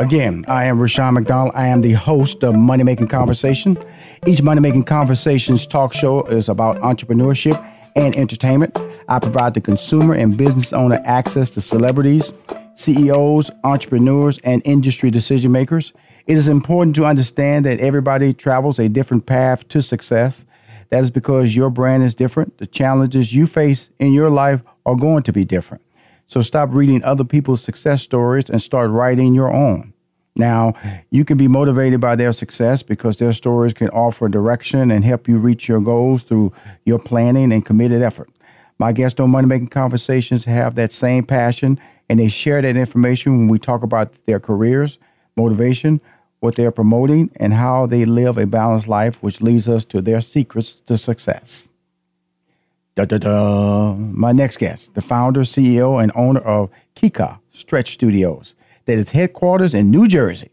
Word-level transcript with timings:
Again, 0.00 0.44
I 0.46 0.66
am 0.66 0.78
Rushion 0.78 1.14
McDonald. 1.14 1.50
I 1.56 1.66
am 1.66 1.80
the 1.80 1.94
host 1.94 2.44
of 2.44 2.54
Money 2.54 2.84
Making 2.84 3.08
Conversation. 3.08 3.76
Each 4.28 4.40
Money 4.40 4.60
Making 4.60 4.84
Conversations 4.84 5.66
talk 5.66 5.92
show 5.92 6.22
is 6.26 6.48
about 6.48 6.76
entrepreneurship 6.82 7.60
and 7.96 8.14
entertainment. 8.14 8.78
I 9.08 9.18
provide 9.18 9.54
the 9.54 9.60
consumer 9.60 10.14
and 10.14 10.36
business 10.36 10.72
owner 10.72 11.02
access 11.04 11.50
to 11.50 11.60
celebrities, 11.60 12.32
CEOs, 12.76 13.50
entrepreneurs, 13.64 14.38
and 14.44 14.62
industry 14.64 15.10
decision 15.10 15.50
makers. 15.50 15.92
It 16.28 16.34
is 16.34 16.46
important 16.48 16.94
to 16.94 17.04
understand 17.04 17.64
that 17.64 17.80
everybody 17.80 18.32
travels 18.32 18.78
a 18.78 18.88
different 18.88 19.26
path 19.26 19.66
to 19.66 19.82
success. 19.82 20.46
That 20.90 21.00
is 21.00 21.10
because 21.10 21.56
your 21.56 21.70
brand 21.70 22.04
is 22.04 22.14
different. 22.14 22.58
The 22.58 22.66
challenges 22.68 23.34
you 23.34 23.48
face 23.48 23.90
in 23.98 24.12
your 24.12 24.30
life 24.30 24.62
are 24.86 24.94
going 24.94 25.24
to 25.24 25.32
be 25.32 25.44
different. 25.44 25.82
So 26.28 26.42
stop 26.42 26.68
reading 26.72 27.02
other 27.04 27.24
people's 27.24 27.62
success 27.62 28.02
stories 28.02 28.50
and 28.50 28.60
start 28.60 28.90
writing 28.90 29.34
your 29.34 29.50
own. 29.50 29.94
Now, 30.36 30.74
you 31.10 31.24
can 31.24 31.38
be 31.38 31.48
motivated 31.48 32.02
by 32.02 32.16
their 32.16 32.32
success 32.32 32.82
because 32.82 33.16
their 33.16 33.32
stories 33.32 33.72
can 33.72 33.88
offer 33.88 34.28
direction 34.28 34.90
and 34.90 35.04
help 35.04 35.26
you 35.26 35.38
reach 35.38 35.68
your 35.68 35.80
goals 35.80 36.22
through 36.22 36.52
your 36.84 36.98
planning 36.98 37.50
and 37.50 37.64
committed 37.64 38.02
effort. 38.02 38.28
My 38.78 38.92
guests 38.92 39.18
on 39.18 39.30
Money 39.30 39.48
Making 39.48 39.68
Conversations 39.68 40.44
have 40.44 40.74
that 40.74 40.92
same 40.92 41.24
passion 41.24 41.80
and 42.10 42.20
they 42.20 42.28
share 42.28 42.60
that 42.60 42.76
information 42.76 43.38
when 43.38 43.48
we 43.48 43.58
talk 43.58 43.82
about 43.82 44.12
their 44.26 44.38
careers, 44.38 44.98
motivation, 45.34 45.98
what 46.40 46.56
they're 46.56 46.70
promoting, 46.70 47.30
and 47.36 47.54
how 47.54 47.86
they 47.86 48.04
live 48.04 48.36
a 48.36 48.46
balanced 48.46 48.86
life, 48.86 49.22
which 49.22 49.40
leads 49.40 49.66
us 49.66 49.84
to 49.86 50.02
their 50.02 50.20
secrets 50.20 50.74
to 50.74 50.98
success. 50.98 51.70
Da, 52.98 53.04
da, 53.04 53.18
da. 53.18 53.94
My 53.94 54.32
next 54.32 54.56
guest, 54.56 54.94
the 54.94 55.00
founder, 55.00 55.42
CEO, 55.42 56.02
and 56.02 56.10
owner 56.16 56.40
of 56.40 56.68
Kika 56.96 57.38
Stretch 57.52 57.92
Studios, 57.92 58.56
that 58.86 58.98
is 58.98 59.10
headquarters 59.10 59.72
in 59.72 59.88
New 59.88 60.08
Jersey. 60.08 60.50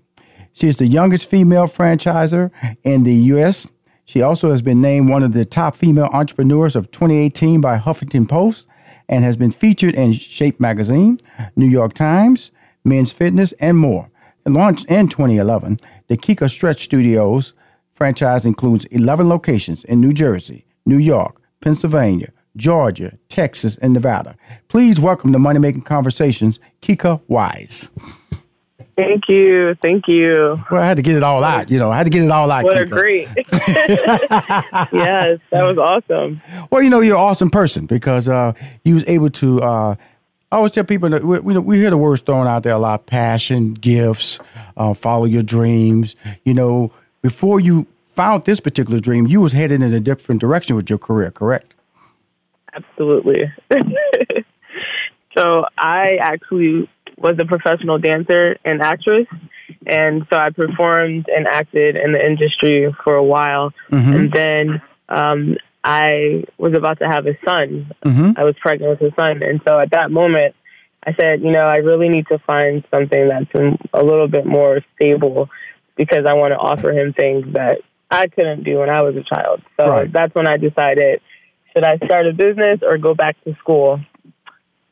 She 0.53 0.67
is 0.67 0.75
the 0.75 0.85
youngest 0.85 1.27
female 1.27 1.65
franchisor 1.65 2.51
in 2.83 3.01
the 3.01 3.15
U.S. 3.33 3.65
She 4.03 4.21
also 4.21 4.51
has 4.51 4.61
been 4.61 4.79
named 4.79 5.09
one 5.09 5.23
of 5.23 5.33
the 5.33 5.43
top 5.43 5.75
female 5.75 6.07
entrepreneurs 6.13 6.75
of 6.75 6.91
2018 6.91 7.61
by 7.61 7.79
Huffington 7.79 8.29
Post 8.29 8.67
and 9.09 9.23
has 9.23 9.35
been 9.35 9.49
featured 9.49 9.95
in 9.95 10.11
Shape 10.11 10.59
Magazine, 10.59 11.17
New 11.55 11.65
York 11.65 11.95
Times, 11.95 12.51
Men's 12.83 13.11
Fitness, 13.11 13.53
and 13.53 13.75
more. 13.75 14.11
Launched 14.45 14.85
in 14.85 15.07
2011, 15.07 15.79
the 16.09 16.15
Kika 16.15 16.47
Stretch 16.47 16.83
Studios 16.83 17.55
franchise 17.91 18.45
includes 18.45 18.85
11 18.91 19.27
locations 19.27 19.83
in 19.85 19.99
New 19.99 20.13
Jersey, 20.13 20.67
New 20.85 20.99
York, 20.99 21.41
Pennsylvania, 21.59 22.29
Georgia, 22.55 23.17
Texas, 23.29 23.77
and 23.77 23.93
Nevada. 23.93 24.37
Please 24.67 24.99
welcome 24.99 25.31
to 25.33 25.39
Money 25.39 25.59
Making 25.59 25.81
Conversations, 25.81 26.59
Kika 26.81 27.21
Wise. 27.27 27.89
Thank 28.97 29.27
you. 29.27 29.75
Thank 29.81 30.07
you. 30.07 30.63
Well, 30.71 30.81
I 30.81 30.85
had 30.85 30.95
to 30.97 31.03
get 31.03 31.15
it 31.15 31.23
all 31.23 31.43
out. 31.43 31.69
You 31.69 31.79
know, 31.79 31.91
I 31.91 31.97
had 31.97 32.05
to 32.05 32.09
get 32.09 32.23
it 32.23 32.31
all 32.31 32.49
out. 32.49 32.63
What 32.63 32.77
Kika. 32.77 32.81
a 32.81 32.85
great. 32.85 33.27
yes, 34.93 35.39
that 35.51 35.63
was 35.63 35.77
awesome. 35.77 36.41
Well, 36.71 36.81
you 36.81 36.89
know, 36.89 37.01
you're 37.01 37.17
an 37.17 37.21
awesome 37.21 37.49
person 37.49 37.87
because 37.87 38.29
uh, 38.29 38.53
you 38.85 38.93
was 38.93 39.03
able 39.07 39.29
to. 39.31 39.61
Uh, 39.61 39.95
I 40.51 40.57
always 40.57 40.71
tell 40.71 40.85
people 40.85 41.09
that 41.09 41.25
we, 41.25 41.39
we, 41.39 41.57
we 41.57 41.77
hear 41.77 41.89
the 41.89 41.97
words 41.97 42.21
thrown 42.21 42.47
out 42.47 42.63
there 42.63 42.73
a 42.73 42.79
lot: 42.79 43.05
passion, 43.05 43.73
gifts, 43.73 44.39
uh, 44.77 44.93
follow 44.93 45.25
your 45.25 45.43
dreams. 45.43 46.15
You 46.45 46.53
know, 46.53 46.93
before 47.21 47.59
you 47.59 47.87
found 48.05 48.45
this 48.45 48.61
particular 48.61 49.01
dream, 49.01 49.27
you 49.27 49.41
was 49.41 49.51
headed 49.51 49.83
in 49.83 49.93
a 49.93 49.99
different 49.99 50.39
direction 50.39 50.77
with 50.77 50.89
your 50.89 50.99
career. 50.99 51.31
Correct? 51.31 51.74
Absolutely. 52.75 53.51
so 55.37 55.65
I 55.77 56.17
actually 56.19 56.89
was 57.17 57.37
a 57.39 57.45
professional 57.45 57.97
dancer 57.97 58.57
and 58.65 58.81
actress. 58.81 59.27
And 59.87 60.25
so 60.31 60.37
I 60.37 60.49
performed 60.49 61.27
and 61.27 61.47
acted 61.47 61.95
in 61.95 62.11
the 62.11 62.23
industry 62.23 62.93
for 63.03 63.15
a 63.15 63.23
while. 63.23 63.73
Mm-hmm. 63.91 64.13
And 64.13 64.31
then 64.31 64.81
um, 65.09 65.55
I 65.83 66.43
was 66.57 66.73
about 66.73 66.99
to 66.99 67.07
have 67.07 67.25
a 67.27 67.37
son. 67.45 67.91
Mm-hmm. 68.03 68.31
I 68.37 68.43
was 68.43 68.55
pregnant 68.59 68.99
with 68.99 69.13
a 69.13 69.15
son. 69.15 69.43
And 69.43 69.61
so 69.65 69.79
at 69.79 69.91
that 69.91 70.11
moment, 70.11 70.55
I 71.05 71.13
said, 71.13 71.41
you 71.41 71.51
know, 71.51 71.59
I 71.59 71.77
really 71.77 72.09
need 72.09 72.27
to 72.31 72.39
find 72.39 72.83
something 72.91 73.27
that's 73.27 73.77
a 73.93 74.03
little 74.03 74.27
bit 74.27 74.45
more 74.45 74.81
stable 74.95 75.49
because 75.95 76.25
I 76.25 76.33
want 76.33 76.51
to 76.51 76.57
offer 76.57 76.91
him 76.91 77.13
things 77.13 77.53
that 77.53 77.79
I 78.09 78.27
couldn't 78.27 78.63
do 78.63 78.79
when 78.79 78.89
I 78.89 79.03
was 79.03 79.15
a 79.15 79.23
child. 79.23 79.61
So 79.79 79.87
Right. 79.87 80.11
that's 80.11 80.33
when 80.33 80.47
I 80.47 80.57
decided 80.57 81.21
should 81.75 81.83
I 81.83 81.97
start 81.97 82.25
a 82.27 82.33
business 82.33 82.79
or 82.85 82.97
go 82.97 83.13
back 83.13 83.35
to 83.43 83.53
school? 83.55 83.99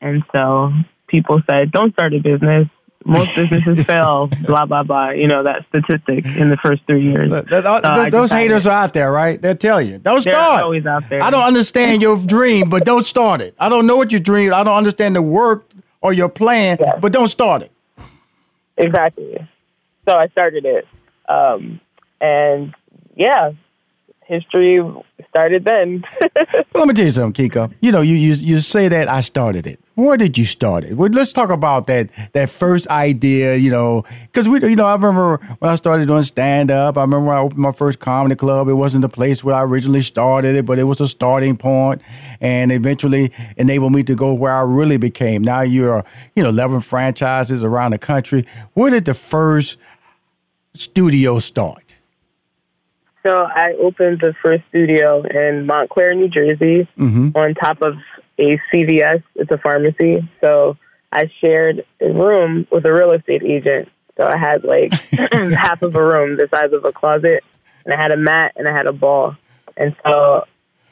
And 0.00 0.22
so 0.32 0.70
people 1.06 1.40
said, 1.48 1.72
don't 1.72 1.92
start 1.94 2.12
a 2.14 2.18
business. 2.20 2.68
Most 3.06 3.36
businesses 3.36 3.84
fail, 3.84 4.28
blah, 4.46 4.66
blah, 4.66 4.82
blah. 4.82 5.10
You 5.10 5.28
know, 5.28 5.42
that 5.44 5.64
statistic 5.68 6.24
in 6.26 6.48
the 6.50 6.56
first 6.62 6.82
three 6.86 7.04
years. 7.04 7.30
Th- 7.30 7.62
So 7.62 8.10
those 8.10 8.30
haters 8.30 8.66
are 8.66 8.84
out 8.84 8.92
there, 8.94 9.10
right? 9.12 9.40
They'll 9.40 9.56
tell 9.56 9.80
you, 9.80 9.98
don't 9.98 10.22
They're 10.24 10.32
start. 10.34 10.62
always 10.62 10.86
out 10.86 11.08
there. 11.08 11.22
I 11.22 11.30
don't 11.30 11.42
understand 11.42 12.00
your 12.02 12.16
dream, 12.18 12.70
but 12.70 12.84
don't 12.84 13.04
start 13.04 13.40
it. 13.42 13.54
I 13.58 13.68
don't 13.68 13.86
know 13.86 13.96
what 13.96 14.10
your 14.12 14.20
dream. 14.20 14.52
I 14.54 14.62
don't 14.64 14.76
understand 14.76 15.16
the 15.16 15.22
work 15.22 15.66
or 16.00 16.12
your 16.12 16.28
plan, 16.30 16.78
Yeah. 16.80 16.96
but 16.98 17.12
don't 17.12 17.28
start 17.28 17.62
it. 17.62 17.72
Exactly. 18.76 19.36
So 20.08 20.14
I 20.16 20.28
started 20.28 20.64
it. 20.64 20.86
Um, 21.28 21.80
and 22.20 22.74
yeah, 23.16 23.52
history 24.26 24.82
started 25.28 25.64
then. 25.64 26.04
Let 26.74 26.88
me 26.88 26.94
tell 26.94 27.04
you 27.04 27.10
something, 27.10 27.50
Kika. 27.50 27.72
You 27.80 27.92
know, 27.92 28.00
you, 28.00 28.14
you 28.14 28.34
you 28.34 28.60
say 28.60 28.88
that 28.88 29.08
I 29.08 29.20
started 29.20 29.66
it. 29.66 29.80
Where 29.94 30.16
did 30.16 30.36
you 30.36 30.44
start 30.44 30.84
it? 30.84 30.96
Well, 30.96 31.08
let's 31.10 31.32
talk 31.32 31.50
about 31.50 31.86
that 31.86 32.10
that 32.32 32.50
first 32.50 32.86
idea. 32.88 33.56
You 33.56 33.70
know, 33.70 34.04
because 34.22 34.48
we, 34.48 34.60
you 34.68 34.76
know, 34.76 34.86
I 34.86 34.92
remember 34.94 35.36
when 35.58 35.70
I 35.70 35.76
started 35.76 36.08
doing 36.08 36.22
stand 36.22 36.70
up. 36.70 36.96
I 36.98 37.02
remember 37.02 37.32
I 37.32 37.40
opened 37.40 37.60
my 37.60 37.72
first 37.72 38.00
comedy 38.00 38.34
club. 38.34 38.68
It 38.68 38.74
wasn't 38.74 39.02
the 39.02 39.08
place 39.08 39.44
where 39.44 39.54
I 39.54 39.62
originally 39.62 40.02
started 40.02 40.56
it, 40.56 40.66
but 40.66 40.78
it 40.78 40.84
was 40.84 41.00
a 41.00 41.08
starting 41.08 41.56
point, 41.56 42.02
and 42.40 42.72
eventually 42.72 43.32
enabled 43.56 43.92
me 43.92 44.02
to 44.04 44.14
go 44.14 44.32
where 44.32 44.52
I 44.52 44.62
really 44.62 44.96
became. 44.96 45.42
Now 45.42 45.60
you're, 45.60 46.04
you 46.34 46.42
know, 46.42 46.48
eleven 46.48 46.80
franchises 46.80 47.62
around 47.62 47.92
the 47.92 47.98
country. 47.98 48.46
Where 48.72 48.90
did 48.90 49.04
the 49.04 49.14
first 49.14 49.78
studio 50.74 51.38
start? 51.38 51.83
So 53.24 53.42
I 53.44 53.72
opened 53.80 54.20
the 54.20 54.34
first 54.42 54.62
studio 54.68 55.22
in 55.22 55.66
Montclair, 55.66 56.14
New 56.14 56.28
Jersey, 56.28 56.88
Mm-hmm. 56.98 57.30
on 57.34 57.54
top 57.54 57.82
of 57.82 57.94
a 58.38 58.58
CVS. 58.72 59.22
It's 59.36 59.50
a 59.50 59.58
pharmacy. 59.58 60.28
So 60.40 60.76
I 61.12 61.30
shared 61.40 61.84
a 62.00 62.12
room 62.12 62.66
with 62.70 62.84
a 62.86 62.92
real 62.92 63.12
estate 63.12 63.42
agent. 63.42 63.88
So 64.16 64.26
I 64.26 64.36
had 64.36 64.64
like 64.64 64.92
half 65.32 65.82
of 65.82 65.94
a 65.94 66.04
room 66.04 66.36
the 66.36 66.48
size 66.50 66.72
of 66.72 66.84
a 66.84 66.92
closet, 66.92 67.42
and 67.84 67.94
I 67.94 68.00
had 68.00 68.12
a 68.12 68.16
mat 68.16 68.52
and 68.56 68.68
I 68.68 68.72
had 68.76 68.86
a 68.86 68.92
ball. 68.92 69.36
And 69.76 69.94
so 70.06 70.44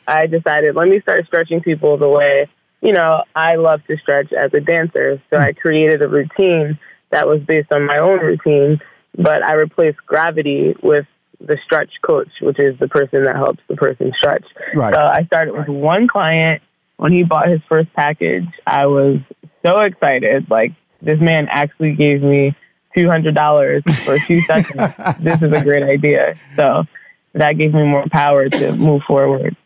I 0.06 0.26
decided, 0.26 0.74
let 0.74 0.88
me 0.88 1.00
start 1.00 1.26
stretching 1.26 1.60
people 1.60 1.96
the 1.96 2.08
way, 2.08 2.48
you 2.80 2.92
know, 2.92 3.22
I 3.36 3.54
love 3.56 3.80
to 3.86 3.96
stretch 3.98 4.32
as 4.32 4.52
a 4.54 4.60
dancer. 4.60 5.22
So 5.30 5.38
I 5.38 5.52
created 5.52 6.02
a 6.02 6.08
routine 6.08 6.78
that 7.10 7.28
was 7.28 7.40
based 7.42 7.70
on 7.72 7.84
my 7.86 7.98
own 7.98 8.18
routine, 8.20 8.80
but 9.16 9.44
I 9.44 9.52
replaced 9.52 9.98
gravity 10.06 10.74
with 10.82 11.06
the 11.46 11.58
stretch 11.64 11.90
coach, 12.02 12.28
which 12.40 12.58
is 12.58 12.78
the 12.78 12.88
person 12.88 13.24
that 13.24 13.36
helps 13.36 13.60
the 13.68 13.76
person 13.76 14.12
stretch. 14.16 14.44
Right. 14.74 14.94
So 14.94 15.00
I 15.00 15.24
started 15.26 15.54
with 15.54 15.68
one 15.68 16.08
client. 16.08 16.62
When 16.96 17.12
he 17.12 17.24
bought 17.24 17.48
his 17.48 17.60
first 17.68 17.92
package, 17.94 18.46
I 18.66 18.86
was 18.86 19.18
so 19.64 19.78
excited. 19.78 20.48
Like, 20.48 20.72
this 21.00 21.20
man 21.20 21.48
actually 21.50 21.94
gave 21.94 22.22
me 22.22 22.54
$200 22.96 24.04
for 24.04 24.18
two 24.18 24.40
sessions. 24.42 24.94
this 25.20 25.42
is 25.42 25.52
a 25.52 25.62
great 25.62 25.82
idea. 25.82 26.38
So 26.54 26.84
that 27.32 27.52
gave 27.58 27.74
me 27.74 27.82
more 27.84 28.04
power 28.10 28.48
to 28.48 28.72
move 28.72 29.02
forward. 29.06 29.56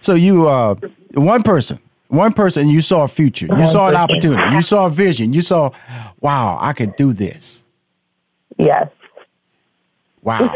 So 0.00 0.14
you, 0.14 0.48
uh, 0.48 0.76
one 1.12 1.42
person, 1.42 1.78
one 2.08 2.32
person, 2.32 2.68
you 2.68 2.80
saw 2.80 3.04
a 3.04 3.08
future. 3.08 3.46
You 3.46 3.66
saw 3.66 3.88
an 3.88 3.96
opportunity. 3.96 4.54
You 4.54 4.62
saw 4.62 4.86
a 4.86 4.90
vision. 4.90 5.32
You 5.32 5.42
saw, 5.42 5.70
wow, 6.20 6.58
I 6.60 6.72
could 6.72 6.96
do 6.96 7.12
this. 7.12 7.64
Yes. 8.56 8.88
Wow. 10.24 10.38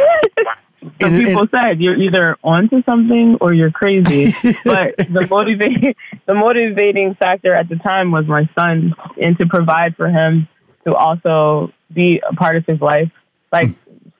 Some 1.00 1.12
And- 1.12 1.24
people 1.24 1.42
and- 1.42 1.50
said 1.50 1.80
you're 1.80 1.96
either 1.96 2.36
onto 2.42 2.82
something 2.84 3.36
or 3.40 3.52
you're 3.52 3.70
crazy. 3.70 4.32
but 4.64 4.96
the 4.96 5.26
motivating 5.30 5.94
the 6.26 6.34
motivating 6.34 7.14
factor 7.14 7.54
at 7.54 7.68
the 7.68 7.76
time 7.76 8.10
was 8.10 8.26
my 8.26 8.48
son 8.58 8.94
and 9.20 9.38
to 9.38 9.46
provide 9.46 9.96
for 9.96 10.08
him 10.08 10.48
to 10.86 10.94
also 10.94 11.72
be 11.92 12.20
a 12.28 12.34
part 12.34 12.56
of 12.56 12.64
his 12.66 12.80
life. 12.80 13.10
Like 13.52 13.70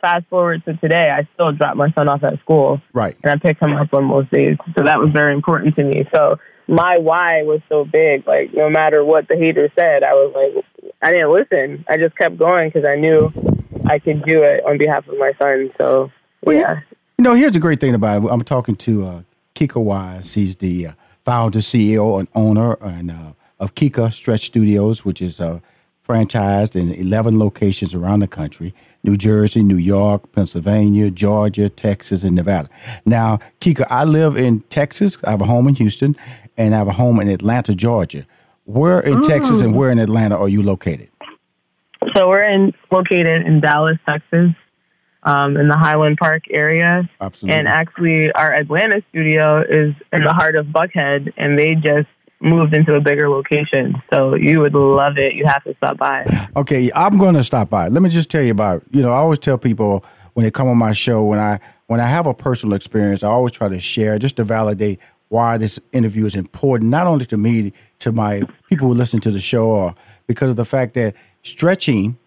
fast 0.01 0.27
forward 0.27 0.65
to 0.65 0.75
today, 0.77 1.11
I 1.11 1.29
still 1.35 1.53
drop 1.53 1.77
my 1.77 1.91
son 1.93 2.09
off 2.09 2.23
at 2.25 2.39
school 2.41 2.81
right. 2.93 3.17
and 3.23 3.33
I 3.33 3.37
pick 3.37 3.61
him 3.61 3.73
up 3.75 3.93
on 3.95 4.05
most 4.05 4.31
days. 4.31 4.57
So 4.77 4.85
that 4.85 4.99
was 4.99 5.11
very 5.11 5.35
important 5.35 5.77
to 5.77 5.85
me. 5.85 6.09
So 6.15 6.39
my 6.67 6.99
why 6.99 7.43
was 7.45 7.61
so 7.69 7.85
big. 7.85 8.27
Like 8.27 8.53
no 8.53 8.69
matter 8.69 9.05
what 9.05 9.29
the 9.29 9.37
haters 9.37 9.71
said, 9.79 10.03
I 10.03 10.13
was 10.15 10.33
like, 10.35 10.93
I 11.01 11.13
didn't 11.13 11.33
listen. 11.33 11.85
I 11.89 11.97
just 11.99 12.17
kept 12.17 12.37
going 12.37 12.69
because 12.71 12.89
I 12.89 12.97
knew 12.97 13.33
I 13.89 13.99
can 13.99 14.21
do 14.23 14.43
it 14.43 14.65
on 14.65 14.79
behalf 14.79 15.09
of 15.09 15.19
my 15.19 15.33
son. 15.41 15.71
So 15.79 16.11
Well, 16.43 16.57
yeah. 16.57 16.81
You 17.19 17.25
know, 17.25 17.35
here's 17.35 17.53
the 17.53 17.59
great 17.59 17.81
thing 17.81 17.95
about 17.95 18.23
it. 18.23 18.29
I'm 18.31 18.43
talking 18.43 18.77
to 18.77 19.07
uh, 19.07 19.23
Kika 19.55 19.83
Wise. 19.83 20.35
He's 20.35 20.57
the 20.57 20.89
uh, 20.89 20.93
founder, 21.25 21.59
CEO, 21.59 22.19
and 22.19 22.29
owner 22.35 22.75
and, 22.81 23.11
uh, 23.11 23.33
of 23.59 23.75
Kika 23.75 24.13
Stretch 24.13 24.47
Studios, 24.47 25.05
which 25.05 25.21
is 25.21 25.41
uh, 25.41 25.59
franchised 26.07 26.77
in 26.77 26.95
11 26.95 27.39
locations 27.39 27.93
around 27.93 28.21
the 28.21 28.29
country 28.29 28.73
New 29.05 29.17
Jersey, 29.17 29.63
New 29.63 29.77
York, 29.77 30.33
Pennsylvania, 30.33 31.11
Georgia, 31.11 31.69
Texas, 31.69 32.25
and 32.25 32.35
Nevada. 32.35 32.69
Now, 33.05 33.39
Kika, 33.61 33.87
I 33.89 34.05
live 34.05 34.37
in 34.37 34.61
Texas. 34.71 35.17
I 35.25 35.31
have 35.31 35.41
a 35.41 35.47
home 35.47 35.69
in 35.69 35.75
Houston, 35.77 36.17
and 36.57 36.75
I 36.75 36.79
have 36.79 36.89
a 36.89 36.93
home 36.93 37.21
in 37.21 37.29
Atlanta, 37.29 37.75
Georgia. 37.75 38.27
Where 38.65 39.01
in 39.01 39.21
mm. 39.21 39.27
Texas 39.27 39.63
and 39.63 39.75
where 39.75 39.91
in 39.91 39.99
Atlanta 39.99 40.37
are 40.37 40.49
you 40.49 40.63
located? 40.63 41.09
So 42.15 42.29
we're 42.29 42.45
in 42.45 42.73
located 42.91 43.47
in 43.47 43.61
Dallas, 43.61 43.99
Texas, 44.09 44.51
um, 45.23 45.57
in 45.57 45.69
the 45.69 45.77
Highland 45.77 46.17
Park 46.19 46.45
area. 46.51 47.09
Absolutely. 47.21 47.59
And 47.59 47.69
actually, 47.69 48.33
our 48.33 48.55
Atlanta 48.55 49.03
studio 49.11 49.61
is 49.61 49.95
in 50.13 50.23
the 50.23 50.33
heart 50.33 50.57
of 50.57 50.67
Buckhead, 50.67 51.33
and 51.37 51.59
they 51.59 51.75
just 51.75 52.09
moved 52.41 52.75
into 52.75 52.95
a 52.95 53.01
bigger 53.01 53.29
location. 53.29 53.95
So 54.13 54.35
you 54.37 54.61
would 54.61 54.75
love 54.75 55.19
it. 55.19 55.35
You 55.35 55.45
have 55.47 55.65
to 55.65 55.75
stop 55.77 55.99
by. 55.99 56.25
Okay, 56.57 56.91
I'm 56.93 57.19
going 57.19 57.35
to 57.35 57.43
stop 57.45 57.71
by. 57.71 57.87
Let 57.87 58.03
me 58.03 58.09
just 58.09 58.31
tell 58.31 58.43
you 58.43 58.51
about. 58.51 58.83
You 58.91 59.03
know, 59.03 59.13
I 59.13 59.19
always 59.19 59.39
tell 59.39 59.59
people 59.59 60.05
when 60.35 60.43
they 60.43 60.51
come 60.51 60.67
on 60.67 60.77
my 60.77 60.91
show 60.91 61.23
when 61.23 61.39
I 61.39 61.61
when 61.87 62.01
I 62.01 62.07
have 62.07 62.27
a 62.27 62.35
personal 62.35 62.75
experience, 62.75 63.23
I 63.23 63.29
always 63.29 63.53
try 63.53 63.69
to 63.69 63.79
share 63.79 64.19
just 64.19 64.37
to 64.37 64.45
validate 64.45 64.99
why 65.29 65.57
this 65.57 65.79
interview 65.93 66.27
is 66.27 66.35
important, 66.35 66.91
not 66.91 67.07
only 67.07 67.27
to 67.27 67.37
me, 67.37 67.73
to 68.01 68.13
my 68.13 68.43
people 68.69 68.89
who 68.89 68.95
listen 68.95 69.21
to 69.21 69.31
the 69.31 69.41
show, 69.41 69.67
or 69.67 69.95
because 70.27 70.51
of 70.51 70.57
the 70.57 70.65
fact 70.65 70.95
that 70.95 71.15
stretching 71.49 72.19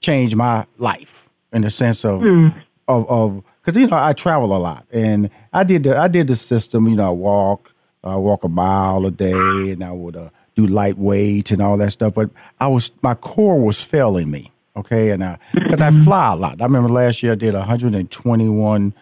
changed 0.00 0.36
my 0.36 0.66
life 0.78 1.28
in 1.52 1.62
the 1.62 1.70
sense 1.70 2.04
of 2.04 2.20
mm. 2.20 2.54
of 2.88 3.08
of 3.08 3.42
because 3.60 3.80
you 3.80 3.86
know 3.86 3.96
I 3.96 4.12
travel 4.12 4.56
a 4.56 4.58
lot 4.58 4.86
and 4.92 5.30
I 5.52 5.64
did 5.64 5.84
the 5.84 5.96
I 5.96 6.08
did 6.08 6.28
the 6.28 6.36
system. 6.36 6.88
You 6.88 6.96
know, 6.96 7.08
I 7.08 7.10
walk 7.10 7.72
I 8.04 8.16
walk 8.16 8.44
a 8.44 8.48
mile 8.48 9.04
a 9.06 9.10
day 9.10 9.70
and 9.72 9.82
I 9.82 9.92
would 9.92 10.16
uh, 10.16 10.30
do 10.54 10.66
light 10.66 10.96
weights 10.96 11.50
and 11.50 11.60
all 11.60 11.76
that 11.78 11.92
stuff. 11.92 12.14
But 12.14 12.30
I 12.60 12.68
was 12.68 12.90
my 13.02 13.14
core 13.14 13.58
was 13.58 13.82
failing 13.82 14.30
me. 14.30 14.52
Okay, 14.76 15.10
and 15.10 15.38
because 15.54 15.80
I, 15.80 15.88
I, 15.88 15.90
fly 16.04 16.34
a 16.34 16.36
lot. 16.36 16.60
I 16.60 16.64
remember 16.64 16.90
last 16.90 17.22
year 17.22 17.32
I 17.32 17.36
did 17.36 17.54
121 17.54 18.94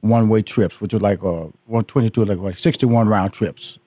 one 0.00 0.28
way 0.28 0.42
trips, 0.42 0.80
which 0.80 0.92
was 0.92 1.02
like 1.02 1.18
uh, 1.24 1.50
122, 1.66 2.24
like, 2.24 2.38
like 2.38 2.58
61 2.58 3.08
round 3.08 3.32
trips 3.32 3.80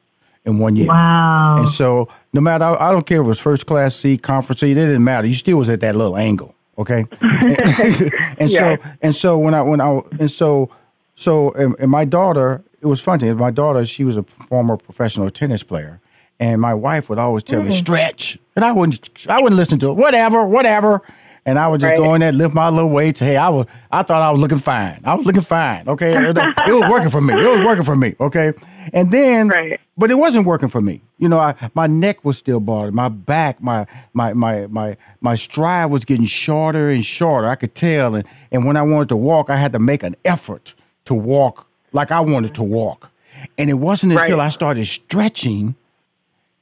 in 0.45 0.59
one 0.59 0.75
year. 0.75 0.88
Wow. 0.88 1.57
And 1.59 1.69
so 1.69 2.07
no 2.33 2.41
matter, 2.41 2.65
I, 2.65 2.89
I 2.89 2.91
don't 2.91 3.06
care 3.06 3.21
if 3.21 3.25
it 3.25 3.27
was 3.27 3.41
first 3.41 3.65
class 3.65 3.95
seat, 3.95 4.21
conference 4.21 4.62
seat, 4.62 4.71
it 4.71 4.86
didn't 4.86 5.03
matter. 5.03 5.27
You 5.27 5.33
still 5.33 5.57
was 5.57 5.69
at 5.69 5.81
that 5.81 5.95
little 5.95 6.18
angle. 6.18 6.56
Okay. 6.77 7.06
and, 7.21 7.62
and 8.39 8.50
yeah. 8.50 8.75
so, 8.77 8.77
and 9.01 9.15
so 9.15 9.38
when 9.38 9.53
I, 9.53 9.62
when 9.62 9.81
I, 9.81 10.01
and 10.19 10.31
so, 10.31 10.69
so, 11.15 11.51
and, 11.51 11.75
and 11.80 11.91
my 11.91 12.06
daughter, 12.06 12.63
it 12.81 12.88
was 12.88 13.01
funny. 13.01 13.31
My 13.33 13.51
daughter, 13.51 13.86
she 13.86 14.03
was 14.03 14.18
a 14.18 14.24
former 14.24 14.77
professional 14.77 15.30
tennis 15.30 15.63
player. 15.63 16.00
And 16.41 16.62
my 16.62 16.74
wife 16.74 17.09
would 17.09 17.19
always 17.19 17.44
tell 17.44 17.59
mm. 17.59 17.65
me, 17.65 17.74
stretch. 17.74 18.38
And 18.56 18.63
I 18.63 18.71
wouldn't, 18.71 19.27
I 19.27 19.41
wouldn't 19.41 19.57
listen 19.57 19.77
to 19.80 19.89
it. 19.89 19.95
Whatever, 19.95 20.45
whatever 20.45 21.01
and 21.50 21.57
I 21.57 21.68
would 21.68 21.81
just 21.81 21.90
right. 21.90 21.98
go 21.98 22.13
in 22.13 22.22
there, 22.22 22.31
lift 22.31 22.54
my 22.54 22.69
little 22.69 22.92
weights. 22.92 23.19
Hey, 23.19 23.36
I 23.36 23.50
was, 23.50 23.66
I 23.92 24.04
thought 24.04 24.22
I 24.22 24.30
was 24.30 24.40
looking 24.40 24.60
fine. 24.60 25.01
I 25.04 25.16
was 25.16 25.25
looking 25.25 25.42
fine. 25.42 25.88
Okay, 25.88 26.13
it, 26.13 26.36
was 26.36 26.92
working 26.92 27.10
for 27.10 27.22
me. 27.22 27.34
It 27.34 27.57
was 27.57 27.66
working 27.66 27.84
for 27.84 27.96
me. 27.96 28.13
Okay, 28.19 28.54
and 28.94 29.10
then, 29.10 29.48
right. 29.48 29.80
but 29.98 30.12
it 30.12 30.16
wasn't 30.16 30.46
working 30.46 30.69
for 30.69 30.80
me. 30.80 31.01
You 31.18 31.28
know, 31.28 31.40
I, 31.40 31.56
my 31.74 31.88
neck 31.88 32.24
was 32.24 32.38
still 32.38 32.60
bothered. 32.60 32.94
My 32.94 33.10
back, 33.10 33.63
my 33.63 33.88
my 34.13 34.34
my 34.34 34.68
my 34.68 34.96
my 35.22 35.34
stride 35.34 35.90
was 35.90 36.06
getting 36.06 36.28
shorter 36.28 36.90
and 36.90 37.04
shorter. 37.04 37.48
I 37.48 37.56
could 37.56 37.74
tell, 37.74 38.13
and 38.13 38.28
and 38.51 38.63
when 38.63 38.78
I 38.78 38.84
wanted 38.84 39.10
to 39.10 39.18
walk, 39.18 39.50
I 39.50 39.57
had 39.57 39.72
to 39.72 39.80
make 39.80 40.04
an 40.04 40.16
effort 40.25 40.75
to 41.06 41.16
walk 41.16 41.68
like 41.94 42.12
I 42.12 42.19
wanted 42.19 42.54
to 42.56 42.63
walk. 42.63 43.12
And 43.57 43.72
it 43.72 43.75
wasn't 43.75 44.13
until 44.13 44.38
right. 44.38 44.46
I 44.46 44.50
started 44.50 44.86
stretching 44.86 45.74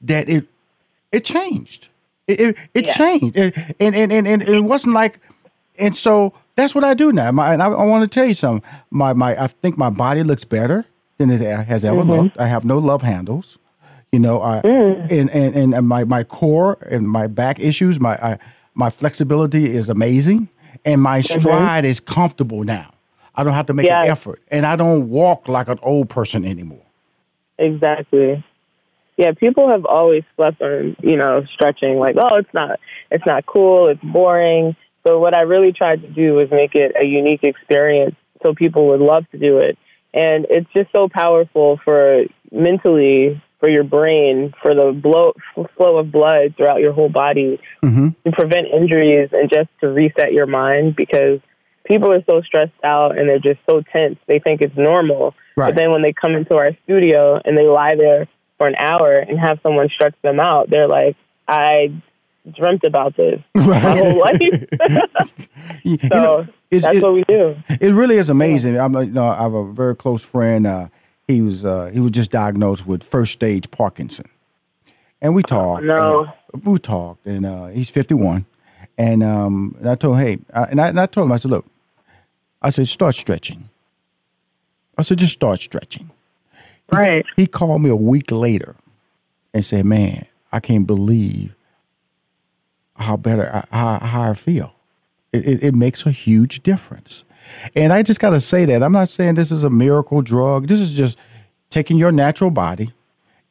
that 0.00 0.30
it 0.30 0.46
it 1.12 1.26
changed. 1.26 1.90
It 2.28 2.40
it, 2.40 2.56
it 2.74 2.86
yeah. 2.86 2.92
changed, 2.92 3.36
it, 3.36 3.56
and, 3.80 3.96
and 3.96 4.12
and 4.12 4.28
and 4.28 4.42
it 4.42 4.60
wasn't 4.60 4.94
like, 4.94 5.18
and 5.78 5.96
so 5.96 6.34
that's 6.56 6.74
what 6.74 6.84
I 6.84 6.92
do 6.92 7.10
now. 7.10 7.32
My, 7.32 7.54
and 7.54 7.62
I, 7.62 7.68
I 7.68 7.84
want 7.84 8.04
to 8.04 8.08
tell 8.08 8.26
you 8.26 8.34
something. 8.34 8.68
My 8.90 9.14
my 9.14 9.42
I 9.42 9.46
think 9.46 9.78
my 9.78 9.88
body 9.88 10.22
looks 10.22 10.44
better 10.44 10.84
than 11.16 11.30
it 11.30 11.40
has 11.40 11.84
ever 11.86 12.00
mm-hmm. 12.00 12.10
looked. 12.10 12.38
I 12.38 12.46
have 12.46 12.66
no 12.66 12.78
love 12.78 13.00
handles. 13.00 13.58
You 14.12 14.18
know, 14.18 14.42
I, 14.42 14.60
mm. 14.62 15.10
and, 15.10 15.30
and 15.30 15.74
and 15.74 15.88
my 15.88 16.04
my 16.04 16.22
core 16.22 16.78
and 16.90 17.08
my 17.08 17.26
back 17.26 17.60
issues, 17.60 17.98
my 17.98 18.14
I, 18.16 18.38
my 18.74 18.90
flexibility 18.90 19.70
is 19.70 19.88
amazing, 19.88 20.50
and 20.84 21.00
my 21.00 21.20
mm-hmm. 21.20 21.40
stride 21.40 21.84
mm-hmm. 21.84 21.90
is 21.90 22.00
comfortable 22.00 22.62
now. 22.62 22.92
I 23.34 23.42
don't 23.42 23.54
have 23.54 23.66
to 23.66 23.74
make 23.74 23.86
yeah. 23.86 24.02
an 24.02 24.10
effort, 24.10 24.42
and 24.50 24.66
I 24.66 24.76
don't 24.76 25.08
walk 25.08 25.48
like 25.48 25.68
an 25.68 25.78
old 25.82 26.10
person 26.10 26.44
anymore. 26.44 26.84
Exactly 27.58 28.44
yeah, 29.18 29.32
people 29.32 29.68
have 29.68 29.84
always 29.84 30.22
slept 30.36 30.62
on, 30.62 30.96
you 31.02 31.16
know, 31.16 31.44
stretching 31.52 31.98
like, 31.98 32.14
oh, 32.16 32.36
it's 32.36 32.54
not, 32.54 32.78
it's 33.10 33.26
not 33.26 33.44
cool, 33.44 33.88
it's 33.88 34.00
boring. 34.00 34.76
So 35.04 35.18
what 35.18 35.34
I 35.34 35.40
really 35.40 35.72
tried 35.72 36.02
to 36.02 36.08
do 36.08 36.34
was 36.34 36.50
make 36.52 36.76
it 36.76 36.92
a 36.98 37.04
unique 37.04 37.42
experience 37.42 38.14
so 38.42 38.54
people 38.54 38.86
would 38.88 39.00
love 39.00 39.28
to 39.32 39.38
do 39.38 39.58
it. 39.58 39.76
And 40.14 40.46
it's 40.48 40.68
just 40.74 40.90
so 40.94 41.08
powerful 41.08 41.80
for 41.84 42.22
mentally, 42.52 43.42
for 43.58 43.68
your 43.68 43.82
brain, 43.82 44.54
for 44.62 44.72
the 44.72 44.92
blow, 44.92 45.32
flow 45.76 45.98
of 45.98 46.12
blood 46.12 46.54
throughout 46.56 46.80
your 46.80 46.92
whole 46.92 47.08
body 47.08 47.60
mm-hmm. 47.82 48.10
to 48.24 48.32
prevent 48.32 48.68
injuries 48.68 49.30
and 49.32 49.50
just 49.50 49.68
to 49.80 49.88
reset 49.88 50.32
your 50.32 50.46
mind 50.46 50.94
because 50.94 51.40
people 51.84 52.12
are 52.12 52.22
so 52.30 52.40
stressed 52.42 52.72
out 52.84 53.18
and 53.18 53.28
they're 53.28 53.40
just 53.40 53.58
so 53.68 53.82
tense. 53.92 54.16
They 54.28 54.38
think 54.38 54.60
it's 54.60 54.76
normal. 54.76 55.34
Right. 55.56 55.74
But 55.74 55.80
then 55.80 55.90
when 55.90 56.02
they 56.02 56.12
come 56.12 56.36
into 56.36 56.56
our 56.56 56.70
studio 56.84 57.40
and 57.44 57.58
they 57.58 57.66
lie 57.66 57.96
there 57.96 58.28
for 58.58 58.66
an 58.66 58.74
hour 58.76 59.12
and 59.12 59.38
have 59.38 59.60
someone 59.62 59.88
stretch 59.88 60.14
them 60.22 60.40
out, 60.40 60.68
they're 60.70 60.88
like, 60.88 61.16
I 61.46 61.92
dreamt 62.50 62.84
about 62.84 63.16
this 63.16 63.40
right. 63.54 63.82
my 63.82 63.96
whole 63.96 64.18
life. 64.18 64.38
so 65.38 65.48
you 65.84 65.98
know, 66.08 66.46
that's 66.70 66.96
it, 66.96 67.02
what 67.02 67.14
we 67.14 67.24
do. 67.24 67.56
It 67.68 67.92
really 67.92 68.16
is 68.16 68.30
amazing. 68.30 68.74
Yeah. 68.74 68.84
I'm, 68.84 68.94
you 68.94 69.06
know, 69.06 69.28
I 69.28 69.42
have 69.42 69.54
a 69.54 69.72
very 69.72 69.96
close 69.96 70.24
friend. 70.24 70.66
Uh, 70.66 70.88
he 71.26 71.40
was 71.40 71.64
uh, 71.64 71.90
he 71.92 72.00
was 72.00 72.10
just 72.10 72.30
diagnosed 72.30 72.86
with 72.86 73.02
first 73.04 73.32
stage 73.32 73.70
Parkinson, 73.70 74.28
and 75.20 75.34
we 75.34 75.42
talked. 75.42 75.82
Oh, 75.82 75.86
no, 75.86 76.32
we 76.64 76.78
talked, 76.78 77.26
and 77.26 77.46
uh, 77.46 77.66
he's 77.68 77.90
51. 77.90 78.46
And, 78.98 79.22
um, 79.22 79.76
and 79.78 79.88
I 79.88 79.94
told 79.94 80.18
him, 80.18 80.26
hey, 80.26 80.38
I, 80.52 80.62
and, 80.64 80.80
I, 80.80 80.88
and 80.88 81.00
I 81.00 81.06
told 81.06 81.26
him, 81.26 81.32
I 81.32 81.36
said, 81.36 81.52
look, 81.52 81.66
I 82.60 82.70
said, 82.70 82.88
start 82.88 83.14
stretching. 83.14 83.68
I 84.98 85.02
said, 85.02 85.18
just 85.18 85.34
start 85.34 85.60
stretching. 85.60 86.10
Right. 86.90 87.24
He, 87.36 87.42
he 87.42 87.46
called 87.46 87.82
me 87.82 87.90
a 87.90 87.96
week 87.96 88.30
later 88.30 88.76
and 89.52 89.64
said, 89.64 89.84
"Man, 89.84 90.26
I 90.52 90.60
can't 90.60 90.86
believe 90.86 91.54
how 92.96 93.16
better 93.16 93.64
how, 93.70 93.98
how 93.98 94.30
I 94.30 94.34
feel. 94.34 94.74
It, 95.32 95.46
it, 95.46 95.62
it 95.62 95.74
makes 95.74 96.06
a 96.06 96.10
huge 96.10 96.62
difference." 96.62 97.24
And 97.74 97.92
I 97.92 98.02
just 98.02 98.20
got 98.20 98.30
to 98.30 98.40
say 98.40 98.64
that 98.66 98.82
I'm 98.82 98.92
not 98.92 99.08
saying 99.08 99.34
this 99.34 99.50
is 99.50 99.64
a 99.64 99.70
miracle 99.70 100.22
drug. 100.22 100.66
This 100.66 100.80
is 100.80 100.94
just 100.94 101.18
taking 101.70 101.98
your 101.98 102.12
natural 102.12 102.50
body 102.50 102.92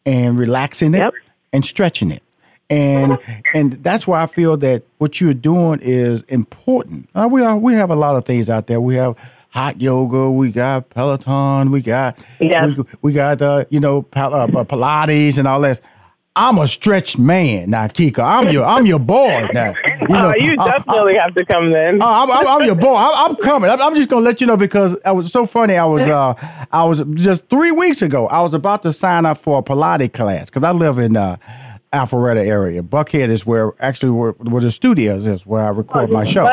and 0.05 0.37
relaxing 0.37 0.93
it 0.93 0.99
yep. 0.99 1.13
and 1.53 1.65
stretching 1.65 2.11
it. 2.11 2.23
And 2.69 3.17
and 3.53 3.73
that's 3.83 4.07
why 4.07 4.21
I 4.21 4.25
feel 4.25 4.57
that 4.57 4.83
what 4.97 5.21
you're 5.21 5.33
doing 5.33 5.79
is 5.81 6.23
important. 6.23 7.09
Uh, 7.15 7.27
we 7.31 7.41
are 7.41 7.57
we 7.57 7.73
have 7.73 7.89
a 7.89 7.95
lot 7.95 8.17
of 8.17 8.25
things 8.25 8.49
out 8.49 8.67
there. 8.67 8.81
We 8.81 8.95
have 8.95 9.15
hot 9.49 9.81
yoga. 9.81 10.29
We 10.29 10.51
got 10.51 10.89
Peloton. 10.89 11.71
We 11.71 11.81
got 11.81 12.17
yes. 12.39 12.77
we, 12.77 12.83
we 13.01 13.13
got 13.13 13.41
uh, 13.41 13.65
you 13.69 13.79
know 13.79 14.05
uh, 14.15 14.29
uh, 14.29 14.47
Pilates 14.63 15.37
and 15.37 15.47
all 15.47 15.61
that. 15.61 15.81
I'm 16.35 16.59
a 16.59 16.67
stretch 16.67 17.17
man 17.17 17.71
now, 17.71 17.87
Kika. 17.87 18.19
I'm 18.19 18.49
your 18.49 18.63
I'm 18.63 18.85
your 18.85 18.99
boy 18.99 19.49
now. 19.53 19.73
You, 20.01 20.07
know, 20.07 20.29
uh, 20.29 20.33
you 20.35 20.55
definitely 20.55 21.17
I, 21.17 21.21
I, 21.21 21.23
have 21.23 21.33
to 21.33 21.45
come 21.45 21.71
then. 21.71 21.99
I'm, 22.01 22.29
I'm, 22.29 22.47
I'm, 22.47 22.63
your 22.63 22.75
boy. 22.75 22.95
I'm, 22.95 23.31
I'm 23.31 23.35
coming. 23.37 23.71
I'm, 23.71 23.95
just 23.95 24.07
gonna 24.07 24.23
let 24.23 24.39
you 24.39 24.45
know 24.45 24.55
because 24.55 24.93
it 24.93 25.15
was 25.15 25.31
so 25.31 25.47
funny. 25.47 25.77
I 25.77 25.85
was 25.85 26.03
uh 26.03 26.35
I 26.71 26.83
was 26.83 27.03
just 27.15 27.49
three 27.49 27.71
weeks 27.71 28.03
ago. 28.03 28.27
I 28.27 28.41
was 28.41 28.53
about 28.53 28.83
to 28.83 28.93
sign 28.93 29.25
up 29.25 29.39
for 29.39 29.59
a 29.59 29.63
Pilates 29.63 30.13
class 30.13 30.45
because 30.45 30.63
I 30.63 30.71
live 30.71 30.99
in 30.99 31.17
uh 31.17 31.37
Alpharetta 31.93 32.45
area. 32.45 32.83
Buckhead 32.83 33.29
is 33.29 33.45
where 33.45 33.73
actually 33.79 34.11
where, 34.11 34.31
where 34.31 34.61
the 34.61 34.71
studios 34.71 35.25
is, 35.25 35.45
where 35.45 35.63
I 35.63 35.69
record 35.69 36.09
my 36.09 36.23
show. 36.23 36.49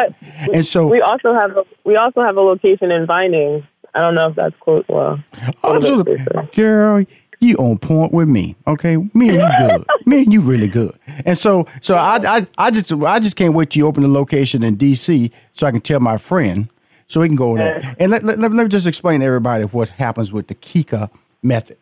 And 0.53 0.67
so 0.67 0.87
we 0.87 1.01
also 1.01 1.35
have 1.35 1.57
a, 1.57 1.65
we 1.85 1.97
also 1.97 2.23
have 2.23 2.37
a 2.37 2.41
location 2.41 2.91
in 2.91 3.07
Vinings. 3.07 3.65
I 3.95 4.01
don't 4.01 4.15
know 4.15 4.29
if 4.29 4.37
that's 4.37 4.55
oh, 4.61 4.65
close. 4.65 4.85
Well, 4.89 5.25
absolutely, 5.63 6.19
girl. 6.55 7.05
You 7.41 7.57
on 7.57 7.79
point 7.79 8.13
with 8.13 8.29
me, 8.29 8.57
okay? 8.67 8.97
Me 9.13 9.29
and 9.29 9.43
you 9.43 9.69
good. 9.69 9.85
me 10.07 10.23
and 10.23 10.33
you 10.33 10.41
really 10.41 10.69
good. 10.69 10.99
And 11.27 11.37
so, 11.37 11.67
so 11.83 11.95
I, 11.97 12.19
I, 12.25 12.47
I 12.57 12.71
just, 12.71 12.91
I 12.91 13.19
just 13.19 13.37
can't 13.37 13.53
wait 13.53 13.71
to 13.71 13.79
you 13.79 13.87
open 13.87 14.03
the 14.03 14.09
location 14.09 14.63
in 14.63 14.77
D.C. 14.77 15.31
so 15.53 15.67
I 15.67 15.71
can 15.71 15.83
tell 15.83 16.01
my 16.01 16.17
friend 16.17 16.71
so 17.07 17.21
he 17.21 17.29
can 17.29 17.37
go 17.37 17.55
there. 17.57 17.97
And 17.99 18.11
let, 18.11 18.25
let, 18.25 18.39
let, 18.39 18.53
let 18.53 18.63
me 18.63 18.69
just 18.69 18.87
explain 18.87 19.21
to 19.21 19.27
everybody 19.27 19.65
what 19.65 19.91
happens 19.91 20.33
with 20.33 20.47
the 20.47 20.55
Kika 20.55 21.11
method. 21.43 21.77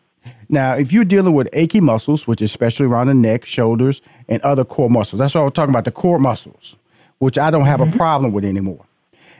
Now, 0.52 0.74
if 0.74 0.92
you're 0.92 1.06
dealing 1.06 1.32
with 1.32 1.48
achy 1.54 1.80
muscles, 1.80 2.28
which 2.28 2.42
is 2.42 2.50
especially 2.50 2.84
around 2.84 3.06
the 3.06 3.14
neck, 3.14 3.46
shoulders, 3.46 4.02
and 4.28 4.42
other 4.42 4.66
core 4.66 4.90
muscles, 4.90 5.18
that's 5.18 5.34
what 5.34 5.40
I 5.40 5.44
was 5.44 5.54
talking 5.54 5.74
about 5.74 5.86
the 5.86 5.90
core 5.90 6.18
muscles, 6.18 6.76
which 7.18 7.38
I 7.38 7.50
don't 7.50 7.64
have 7.64 7.80
mm-hmm. 7.80 7.94
a 7.94 7.96
problem 7.96 8.32
with 8.32 8.44
anymore. 8.44 8.84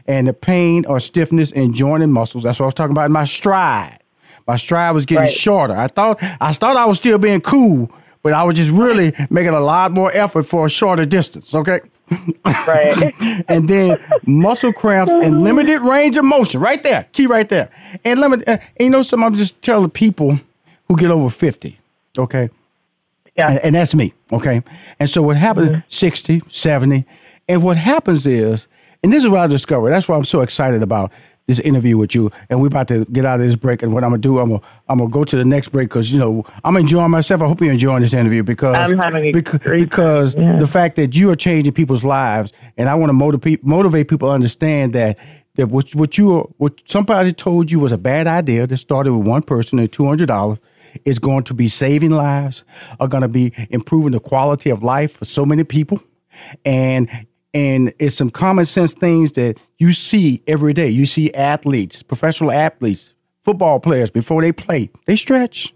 And 0.06 0.26
the 0.26 0.32
pain 0.32 0.86
or 0.86 0.98
stiffness 1.00 1.52
in 1.52 1.74
joint 1.74 2.02
and 2.02 2.14
muscles, 2.14 2.44
that's 2.44 2.58
what 2.58 2.64
I 2.64 2.68
was 2.68 2.74
talking 2.74 2.92
about 2.92 3.04
in 3.04 3.12
my 3.12 3.26
stride. 3.26 3.98
My 4.46 4.56
stride 4.56 4.94
was 4.94 5.04
getting 5.04 5.24
right. 5.24 5.30
shorter. 5.30 5.74
I 5.74 5.86
thought 5.86 6.18
I 6.40 6.52
thought 6.54 6.78
I 6.78 6.86
was 6.86 6.96
still 6.96 7.18
being 7.18 7.42
cool, 7.42 7.92
but 8.22 8.32
I 8.32 8.42
was 8.44 8.56
just 8.56 8.72
really 8.72 9.12
making 9.28 9.52
a 9.52 9.60
lot 9.60 9.92
more 9.92 10.10
effort 10.14 10.44
for 10.44 10.64
a 10.66 10.70
shorter 10.70 11.04
distance. 11.04 11.54
Okay. 11.54 11.80
Right. 12.44 13.14
and 13.48 13.68
then 13.68 14.02
muscle 14.26 14.72
cramps 14.72 15.12
and 15.12 15.44
limited 15.44 15.82
range 15.82 16.16
of 16.16 16.24
motion, 16.24 16.60
right 16.60 16.82
there, 16.82 17.06
key 17.12 17.26
right 17.26 17.48
there. 17.48 17.68
And 18.02 18.18
limit, 18.18 18.48
uh, 18.48 18.58
and 18.78 18.86
you 18.86 18.90
know, 18.90 19.02
some 19.02 19.22
I'm 19.22 19.34
just 19.34 19.60
telling 19.60 19.90
people 19.90 20.40
who 20.88 20.96
get 20.96 21.10
over 21.10 21.30
fifty, 21.30 21.78
okay, 22.18 22.50
Yeah. 23.36 23.50
and, 23.50 23.58
and 23.60 23.74
that's 23.74 23.94
me, 23.94 24.14
okay. 24.30 24.62
And 24.98 25.08
so 25.08 25.22
what 25.22 25.36
happens, 25.36 25.70
mm-hmm. 25.70 25.80
60, 25.88 26.42
70, 26.48 27.04
and 27.48 27.62
what 27.62 27.76
happens 27.76 28.26
is, 28.26 28.66
and 29.02 29.12
this 29.12 29.24
is 29.24 29.28
what 29.28 29.40
I 29.40 29.46
discovered. 29.46 29.90
That's 29.90 30.08
why 30.08 30.16
I'm 30.16 30.24
so 30.24 30.40
excited 30.42 30.82
about 30.82 31.10
this 31.46 31.58
interview 31.60 31.98
with 31.98 32.14
you. 32.14 32.30
And 32.48 32.60
we're 32.60 32.68
about 32.68 32.88
to 32.88 33.04
get 33.06 33.24
out 33.24 33.34
of 33.34 33.40
this 33.40 33.56
break. 33.56 33.82
And 33.82 33.92
what 33.92 34.04
I'm 34.04 34.10
gonna 34.10 34.22
do, 34.22 34.38
I'm 34.38 34.50
gonna 34.50 34.62
I'm 34.88 34.98
gonna 34.98 35.10
go 35.10 35.24
to 35.24 35.36
the 35.36 35.44
next 35.44 35.68
break 35.70 35.88
because 35.88 36.12
you 36.12 36.18
know 36.18 36.44
I'm 36.64 36.76
enjoying 36.76 37.10
myself. 37.10 37.42
I 37.42 37.46
hope 37.48 37.60
you're 37.60 37.72
enjoying 37.72 38.02
this 38.02 38.14
interview 38.14 38.42
because 38.42 38.92
I'm 38.92 38.98
having 38.98 39.24
a 39.24 39.32
because, 39.32 39.60
because 39.60 40.34
yeah. 40.34 40.56
the 40.56 40.66
fact 40.66 40.96
that 40.96 41.14
you 41.16 41.30
are 41.30 41.34
changing 41.34 41.72
people's 41.72 42.04
lives, 42.04 42.52
and 42.76 42.88
I 42.88 42.94
want 42.94 43.10
to 43.10 43.14
motivate 43.14 43.64
motivate 43.64 44.08
people 44.08 44.28
to 44.28 44.34
understand 44.34 44.92
that 44.92 45.18
that 45.56 45.66
what 45.66 45.94
what 45.94 46.16
you 46.16 46.52
what 46.58 46.80
somebody 46.86 47.32
told 47.32 47.70
you 47.70 47.80
was 47.80 47.92
a 47.92 47.98
bad 47.98 48.26
idea 48.26 48.66
that 48.66 48.76
started 48.76 49.12
with 49.12 49.26
one 49.26 49.42
person 49.42 49.78
and 49.78 49.92
two 49.92 50.06
hundred 50.06 50.26
dollars 50.26 50.60
is 51.04 51.18
going 51.18 51.44
to 51.44 51.54
be 51.54 51.68
saving 51.68 52.10
lives, 52.10 52.64
are 53.00 53.08
going 53.08 53.22
to 53.22 53.28
be 53.28 53.52
improving 53.70 54.12
the 54.12 54.20
quality 54.20 54.70
of 54.70 54.82
life 54.82 55.18
for 55.18 55.24
so 55.24 55.44
many 55.44 55.64
people, 55.64 56.02
and 56.64 57.08
and 57.54 57.92
it's 57.98 58.16
some 58.16 58.30
common 58.30 58.64
sense 58.64 58.94
things 58.94 59.32
that 59.32 59.58
you 59.78 59.92
see 59.92 60.42
every 60.46 60.72
day. 60.72 60.88
You 60.88 61.04
see 61.04 61.32
athletes, 61.34 62.02
professional 62.02 62.50
athletes, 62.50 63.14
football 63.42 63.80
players 63.80 64.10
before 64.10 64.40
they 64.42 64.52
play, 64.52 64.90
they 65.06 65.16
stretch. 65.16 65.74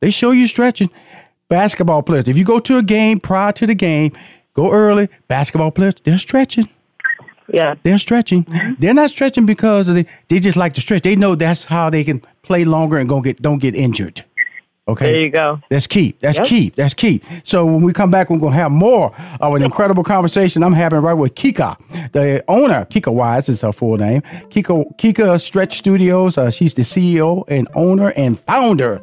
They 0.00 0.10
show 0.10 0.32
you 0.32 0.48
stretching. 0.48 0.90
Basketball 1.48 2.02
players, 2.02 2.26
if 2.28 2.36
you 2.36 2.44
go 2.44 2.58
to 2.58 2.78
a 2.78 2.82
game 2.82 3.20
prior 3.20 3.52
to 3.52 3.66
the 3.66 3.74
game, 3.74 4.12
go 4.54 4.72
early. 4.72 5.08
Basketball 5.28 5.70
players, 5.70 5.94
they're 6.02 6.18
stretching. 6.18 6.68
Yeah. 7.52 7.74
They're 7.82 7.98
stretching. 7.98 8.46
They're 8.78 8.94
not 8.94 9.10
stretching 9.10 9.46
because 9.46 9.86
they, 9.92 10.06
they 10.28 10.38
just 10.40 10.56
like 10.56 10.74
to 10.74 10.80
stretch. 10.80 11.02
They 11.02 11.16
know 11.16 11.34
that's 11.34 11.64
how 11.66 11.90
they 11.90 12.02
can 12.04 12.22
play 12.42 12.64
longer 12.64 12.96
and 12.98 13.08
go 13.08 13.20
get 13.20 13.40
don't 13.42 13.58
get 13.58 13.74
injured. 13.74 14.24
Okay. 14.88 15.12
There 15.12 15.20
you 15.22 15.30
go. 15.30 15.60
That's 15.70 15.86
key. 15.86 16.16
That's 16.20 16.38
Yep. 16.38 16.46
key. 16.48 16.68
That's 16.70 16.92
key. 16.94 17.20
So 17.44 17.64
when 17.64 17.84
we 17.84 17.92
come 17.92 18.10
back, 18.10 18.30
we're 18.30 18.38
gonna 18.38 18.56
have 18.56 18.72
more 18.72 19.14
of 19.40 19.54
an 19.54 19.62
incredible 19.62 20.02
conversation 20.02 20.64
I'm 20.64 20.72
having 20.72 20.98
right 21.00 21.14
with 21.14 21.36
Kika, 21.36 21.76
the 22.10 22.42
owner. 22.48 22.84
Kika 22.86 23.12
Wise 23.14 23.48
is 23.48 23.60
her 23.60 23.70
full 23.72 23.96
name. 23.96 24.22
Kika 24.50 24.96
Kika 24.96 25.40
Stretch 25.40 25.78
Studios. 25.78 26.36
Uh, 26.36 26.50
she's 26.50 26.74
the 26.74 26.82
CEO 26.82 27.44
and 27.46 27.68
owner 27.76 28.08
and 28.16 28.40
founder. 28.40 29.00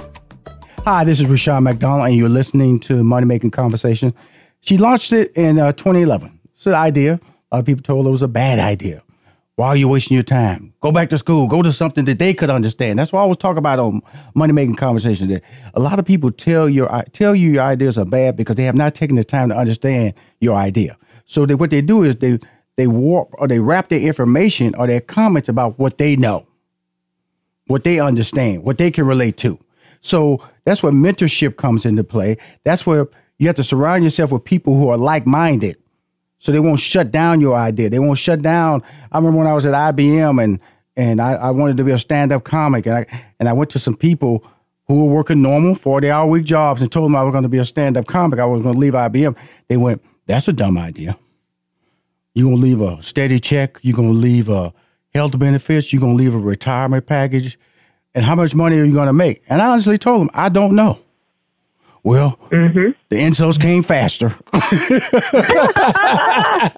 Hi, 0.84 1.04
this 1.04 1.20
is 1.20 1.26
Rushion 1.26 1.62
McDonald, 1.62 2.08
and 2.08 2.16
you're 2.16 2.28
listening 2.28 2.80
to 2.80 3.04
Money 3.04 3.26
Making 3.26 3.52
Conversation. 3.52 4.12
She 4.60 4.76
launched 4.76 5.12
it 5.12 5.30
in 5.36 5.60
uh, 5.60 5.70
2011. 5.72 6.40
It's 6.56 6.66
an 6.66 6.74
idea. 6.74 7.20
A 7.52 7.56
lot 7.56 7.60
of 7.60 7.66
people 7.66 7.82
told 7.82 8.06
her 8.06 8.08
it 8.08 8.12
was 8.12 8.22
a 8.22 8.28
bad 8.28 8.58
idea. 8.58 9.02
Why 9.56 9.68
are 9.68 9.76
you 9.76 9.88
wasting 9.88 10.14
your 10.14 10.22
time? 10.22 10.74
Go 10.80 10.92
back 10.92 11.08
to 11.10 11.18
school. 11.18 11.46
Go 11.48 11.62
to 11.62 11.72
something 11.72 12.04
that 12.04 12.18
they 12.18 12.34
could 12.34 12.50
understand. 12.50 12.98
That's 12.98 13.12
why 13.12 13.20
I 13.20 13.22
always 13.22 13.38
talk 13.38 13.56
about 13.56 13.78
on 13.78 14.02
Money 14.34 14.52
Making 14.52 14.76
conversations 14.76 15.30
That 15.30 15.42
a 15.74 15.80
lot 15.80 15.98
of 15.98 16.04
people 16.04 16.30
tell 16.30 16.68
your 16.68 16.88
tell 17.12 17.34
you 17.34 17.52
your 17.52 17.62
ideas 17.62 17.96
are 17.96 18.04
bad 18.04 18.36
because 18.36 18.56
they 18.56 18.64
have 18.64 18.74
not 18.74 18.94
taken 18.94 19.16
the 19.16 19.24
time 19.24 19.48
to 19.48 19.56
understand 19.56 20.14
your 20.40 20.56
idea. 20.56 20.98
So 21.24 21.46
they, 21.46 21.54
what 21.54 21.70
they 21.70 21.80
do 21.80 22.02
is 22.02 22.16
they 22.16 22.38
they 22.76 22.86
warp 22.86 23.30
or 23.32 23.48
they 23.48 23.58
wrap 23.58 23.88
their 23.88 24.00
information 24.00 24.74
or 24.74 24.86
their 24.86 25.00
comments 25.00 25.48
about 25.48 25.78
what 25.78 25.98
they 25.98 26.16
know 26.16 26.46
what 27.66 27.84
they 27.84 27.98
understand, 28.00 28.64
what 28.64 28.78
they 28.78 28.90
can 28.90 29.06
relate 29.06 29.36
to. 29.38 29.58
So 30.00 30.40
that's 30.64 30.82
where 30.82 30.92
mentorship 30.92 31.56
comes 31.56 31.84
into 31.84 32.04
play. 32.04 32.36
That's 32.64 32.86
where 32.86 33.08
you 33.38 33.46
have 33.48 33.56
to 33.56 33.64
surround 33.64 34.04
yourself 34.04 34.32
with 34.32 34.44
people 34.44 34.76
who 34.76 34.88
are 34.88 34.96
like 34.96 35.26
minded. 35.26 35.76
So 36.38 36.52
they 36.52 36.60
won't 36.60 36.80
shut 36.80 37.10
down 37.10 37.40
your 37.40 37.56
idea. 37.56 37.90
They 37.90 37.98
won't 37.98 38.18
shut 38.18 38.42
down. 38.42 38.82
I 39.10 39.18
remember 39.18 39.38
when 39.38 39.46
I 39.46 39.54
was 39.54 39.66
at 39.66 39.74
IBM 39.74 40.42
and 40.42 40.60
and 40.98 41.20
I, 41.20 41.34
I 41.34 41.50
wanted 41.50 41.76
to 41.76 41.84
be 41.84 41.92
a 41.92 41.98
stand 41.98 42.32
up 42.32 42.44
comic 42.44 42.86
and 42.86 42.96
I 42.96 43.32
and 43.38 43.48
I 43.48 43.52
went 43.52 43.70
to 43.70 43.78
some 43.78 43.96
people 43.96 44.46
who 44.86 45.04
were 45.04 45.12
working 45.14 45.42
normal 45.42 45.74
40 45.74 46.10
hour 46.10 46.26
week 46.26 46.44
jobs 46.44 46.80
and 46.80 46.90
told 46.90 47.06
them 47.06 47.16
I 47.16 47.22
was 47.22 47.32
going 47.32 47.42
to 47.42 47.48
be 47.48 47.58
a 47.58 47.64
stand 47.64 47.96
up 47.96 48.06
comic. 48.06 48.38
I 48.38 48.46
was 48.46 48.62
going 48.62 48.74
to 48.74 48.78
leave 48.78 48.92
IBM. 48.92 49.36
They 49.68 49.76
went, 49.76 50.02
That's 50.26 50.48
a 50.48 50.52
dumb 50.52 50.78
idea. 50.78 51.18
You're 52.34 52.50
going 52.50 52.56
to 52.56 52.62
leave 52.62 52.80
a 52.80 53.02
steady 53.02 53.38
check. 53.38 53.78
You're 53.82 53.96
going 53.96 54.12
to 54.12 54.18
leave 54.18 54.48
a 54.48 54.72
health 55.14 55.38
benefits. 55.38 55.92
You're 55.92 56.00
going 56.00 56.16
to 56.16 56.22
leave 56.22 56.34
a 56.34 56.38
retirement 56.38 57.06
package. 57.06 57.58
And 58.14 58.24
how 58.24 58.34
much 58.34 58.54
money 58.54 58.78
are 58.78 58.84
you 58.84 58.92
going 58.92 59.06
to 59.06 59.12
make? 59.12 59.42
And 59.48 59.60
I 59.60 59.68
honestly 59.68 59.98
told 59.98 60.20
them, 60.20 60.30
I 60.34 60.48
don't 60.48 60.74
know. 60.74 61.00
Well, 62.06 62.38
mm-hmm. 62.52 62.90
the 63.08 63.18
insults 63.18 63.58
came 63.58 63.82
faster. 63.82 64.30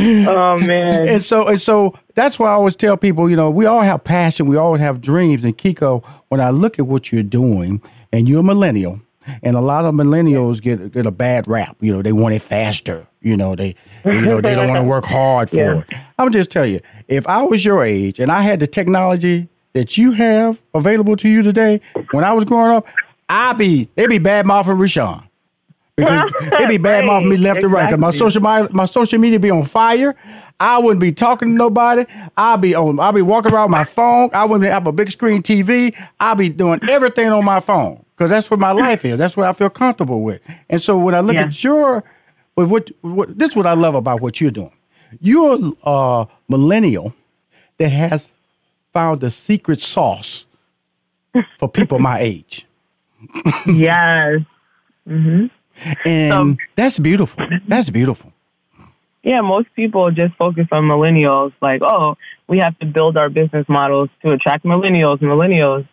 Oh 0.00 0.56
man. 0.58 1.08
and 1.08 1.20
so 1.20 1.48
and 1.48 1.60
so 1.60 1.98
that's 2.14 2.38
why 2.38 2.50
I 2.50 2.52
always 2.52 2.76
tell 2.76 2.96
people, 2.96 3.28
you 3.28 3.34
know, 3.34 3.50
we 3.50 3.66
all 3.66 3.80
have 3.80 4.04
passion, 4.04 4.46
we 4.46 4.56
all 4.56 4.76
have 4.76 5.00
dreams. 5.00 5.42
And 5.42 5.58
Kika, 5.58 6.04
when 6.28 6.40
I 6.40 6.50
look 6.50 6.78
at 6.78 6.86
what 6.86 7.10
you're 7.10 7.24
doing, 7.24 7.82
and 8.12 8.28
you're 8.28 8.40
a 8.40 8.44
millennial, 8.44 9.00
and 9.42 9.56
a 9.56 9.60
lot 9.60 9.84
of 9.84 9.94
millennials 9.94 10.62
get 10.62 10.92
get 10.92 11.06
a 11.06 11.10
bad 11.10 11.48
rap. 11.48 11.76
You 11.80 11.92
know, 11.92 12.02
they 12.02 12.12
want 12.12 12.34
it 12.34 12.42
faster. 12.42 13.08
You 13.20 13.36
know, 13.36 13.56
they 13.56 13.74
you 14.04 14.20
know 14.20 14.40
they 14.40 14.54
don't 14.54 14.68
want 14.68 14.80
to 14.80 14.88
work 14.88 15.04
hard 15.04 15.50
for 15.50 15.56
Yeah. 15.56 15.78
it. 15.80 15.86
I'm 16.18 16.30
just 16.30 16.52
tell 16.52 16.66
you, 16.66 16.78
if 17.08 17.26
I 17.26 17.42
was 17.42 17.64
your 17.64 17.82
age 17.82 18.20
and 18.20 18.30
I 18.30 18.42
had 18.42 18.60
the 18.60 18.68
technology 18.68 19.48
that 19.72 19.98
you 19.98 20.12
have 20.12 20.62
available 20.74 21.16
to 21.16 21.28
you 21.28 21.42
today, 21.42 21.80
when 22.12 22.22
I 22.22 22.32
was 22.32 22.44
growing 22.44 22.76
up, 22.76 22.86
I'd 23.28 23.58
be 23.58 23.88
they'd 23.94 24.08
be 24.08 24.18
bad 24.18 24.46
mouthing 24.46 24.78
Rushion. 24.78 25.22
Because 25.96 26.30
they 26.56 26.66
be 26.66 26.76
bad 26.78 27.04
mouthing 27.04 27.28
me 27.30 27.36
left 27.36 27.62
and 27.62 27.72
right. 27.72 27.90
'Cause 27.90 27.98
my 27.98 28.10
social 28.12 28.40
my, 28.40 28.68
my 28.70 28.84
social 28.86 29.18
media 29.18 29.40
be 29.40 29.50
on 29.50 29.64
fire. 29.64 30.14
I 30.60 30.78
wouldn't 30.78 31.00
be 31.00 31.12
talking 31.12 31.48
to 31.48 31.54
nobody. 31.54 32.04
I'll 32.36 32.56
be 32.56 32.74
on. 32.74 32.98
I'll 33.00 33.12
be 33.12 33.22
walking 33.22 33.52
around 33.52 33.64
with 33.64 33.78
my 33.78 33.84
phone. 33.84 34.30
I 34.32 34.44
wouldn't 34.44 34.70
have 34.70 34.86
a 34.86 34.92
big 34.92 35.10
screen 35.10 35.42
TV. 35.42 35.94
I'll 36.20 36.34
be 36.36 36.48
doing 36.48 36.80
everything 36.88 37.28
on 37.28 37.44
my 37.44 37.60
phone 37.60 38.04
because 38.16 38.30
that's 38.30 38.50
where 38.50 38.58
my 38.58 38.72
life 38.86 39.04
is. 39.04 39.18
That's 39.18 39.36
what 39.36 39.46
I 39.48 39.52
feel 39.52 39.70
comfortable 39.70 40.22
with. 40.22 40.40
And 40.70 40.80
so 40.80 40.96
when 40.98 41.14
I 41.14 41.20
look 41.20 41.34
Yeah. 41.34 41.42
at 41.44 41.64
your, 41.64 42.04
with 42.56 42.70
what, 42.70 42.90
what 43.02 43.36
this 43.38 43.50
is 43.50 43.56
what 43.56 43.66
I 43.66 43.74
love 43.74 43.94
about 43.94 44.20
what 44.20 44.40
you're 44.40 44.50
doing. 44.52 44.72
You're 45.20 45.72
a 45.84 46.26
millennial 46.48 47.14
that 47.78 47.88
has 47.90 48.32
found 48.92 49.20
the 49.20 49.30
secret 49.30 49.80
sauce 49.80 50.46
for 51.58 51.68
people 51.68 51.98
my 51.98 52.18
age. 52.20 52.66
Yes. 53.66 54.40
And 56.04 56.32
Um, 56.32 56.58
that's 56.76 56.98
beautiful. 56.98 57.44
That's 57.66 57.90
beautiful. 57.90 58.32
Yeah, 59.22 59.40
most 59.42 59.68
people 59.74 60.10
just 60.10 60.34
focus 60.36 60.66
on 60.72 60.84
millennials, 60.84 61.52
like, 61.60 61.82
oh, 61.82 62.16
we 62.48 62.58
have 62.58 62.78
to 62.78 62.86
build 62.86 63.16
our 63.16 63.28
business 63.28 63.66
models 63.68 64.08
to 64.24 64.32
attract 64.32 64.64
millennials, 64.64 65.18
millennials. 65.18 65.86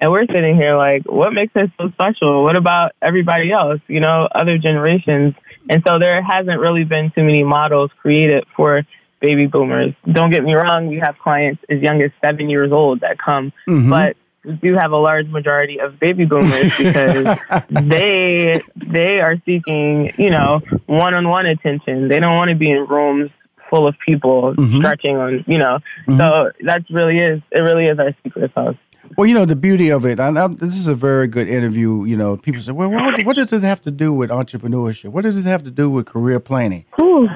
And 0.00 0.12
we're 0.12 0.26
sitting 0.26 0.56
here 0.56 0.76
like, 0.76 1.02
what 1.06 1.32
makes 1.32 1.54
us 1.56 1.68
so 1.78 1.90
special? 1.90 2.44
What 2.44 2.56
about 2.56 2.92
everybody 3.02 3.50
else? 3.50 3.80
You 3.88 4.00
know, 4.00 4.28
other 4.32 4.56
generations 4.56 5.34
And 5.68 5.82
so 5.86 5.98
there 5.98 6.22
hasn't 6.22 6.60
really 6.60 6.84
been 6.84 7.10
too 7.14 7.24
many 7.24 7.42
models 7.42 7.90
created 8.00 8.44
for 8.56 8.82
baby 9.20 9.46
boomers. 9.46 9.92
Don't 10.10 10.30
get 10.30 10.44
me 10.44 10.54
wrong, 10.54 10.86
we 10.86 10.98
have 11.00 11.18
clients 11.18 11.60
as 11.68 11.80
young 11.82 12.00
as 12.00 12.10
seven 12.24 12.48
years 12.48 12.70
old 12.72 13.00
that 13.00 13.18
come, 13.18 13.52
Mm-hmm. 13.68 13.90
but 13.90 14.16
do 14.62 14.74
have 14.74 14.92
a 14.92 14.96
large 14.96 15.26
majority 15.28 15.78
of 15.80 15.98
baby 16.00 16.24
boomers 16.24 16.76
because 16.78 17.38
they 17.70 18.60
they 18.76 19.20
are 19.20 19.36
seeking, 19.44 20.12
you 20.18 20.30
know, 20.30 20.60
one 20.86 21.14
on 21.14 21.28
one 21.28 21.46
attention. 21.46 22.08
They 22.08 22.20
don't 22.20 22.36
want 22.36 22.50
to 22.50 22.56
be 22.56 22.70
in 22.70 22.86
rooms 22.86 23.30
full 23.70 23.86
of 23.86 23.94
people 24.04 24.54
Mm-hmm. 24.56 24.78
stretching 24.78 25.16
on, 25.16 25.44
you 25.46 25.58
know. 25.58 25.78
So 26.06 26.50
that's 26.64 26.90
really 26.90 27.18
is 27.18 27.42
it 27.52 27.60
really 27.60 27.84
is 27.84 27.98
our 27.98 28.14
secret 28.22 28.50
sauce. 28.54 28.76
Well, 29.16 29.26
you 29.26 29.34
know 29.34 29.44
the 29.46 29.56
beauty 29.56 29.88
of 29.90 30.04
it. 30.04 30.20
And 30.20 30.38
I'm, 30.38 30.54
this 30.54 30.76
is 30.76 30.86
a 30.86 30.94
very 30.94 31.28
good 31.28 31.48
interview. 31.48 32.04
You 32.04 32.16
know, 32.16 32.36
people 32.36 32.60
say, 32.60 32.72
"Well, 32.72 32.90
what, 32.90 33.24
what 33.24 33.36
does 33.36 33.50
this 33.50 33.62
have 33.62 33.80
to 33.82 33.90
do 33.90 34.12
with 34.12 34.30
entrepreneurship? 34.30 35.08
What 35.10 35.22
does 35.22 35.36
this 35.42 35.50
have 35.50 35.62
to 35.64 35.70
do 35.70 35.88
with 35.90 36.06
career 36.06 36.40
planning?" 36.40 36.84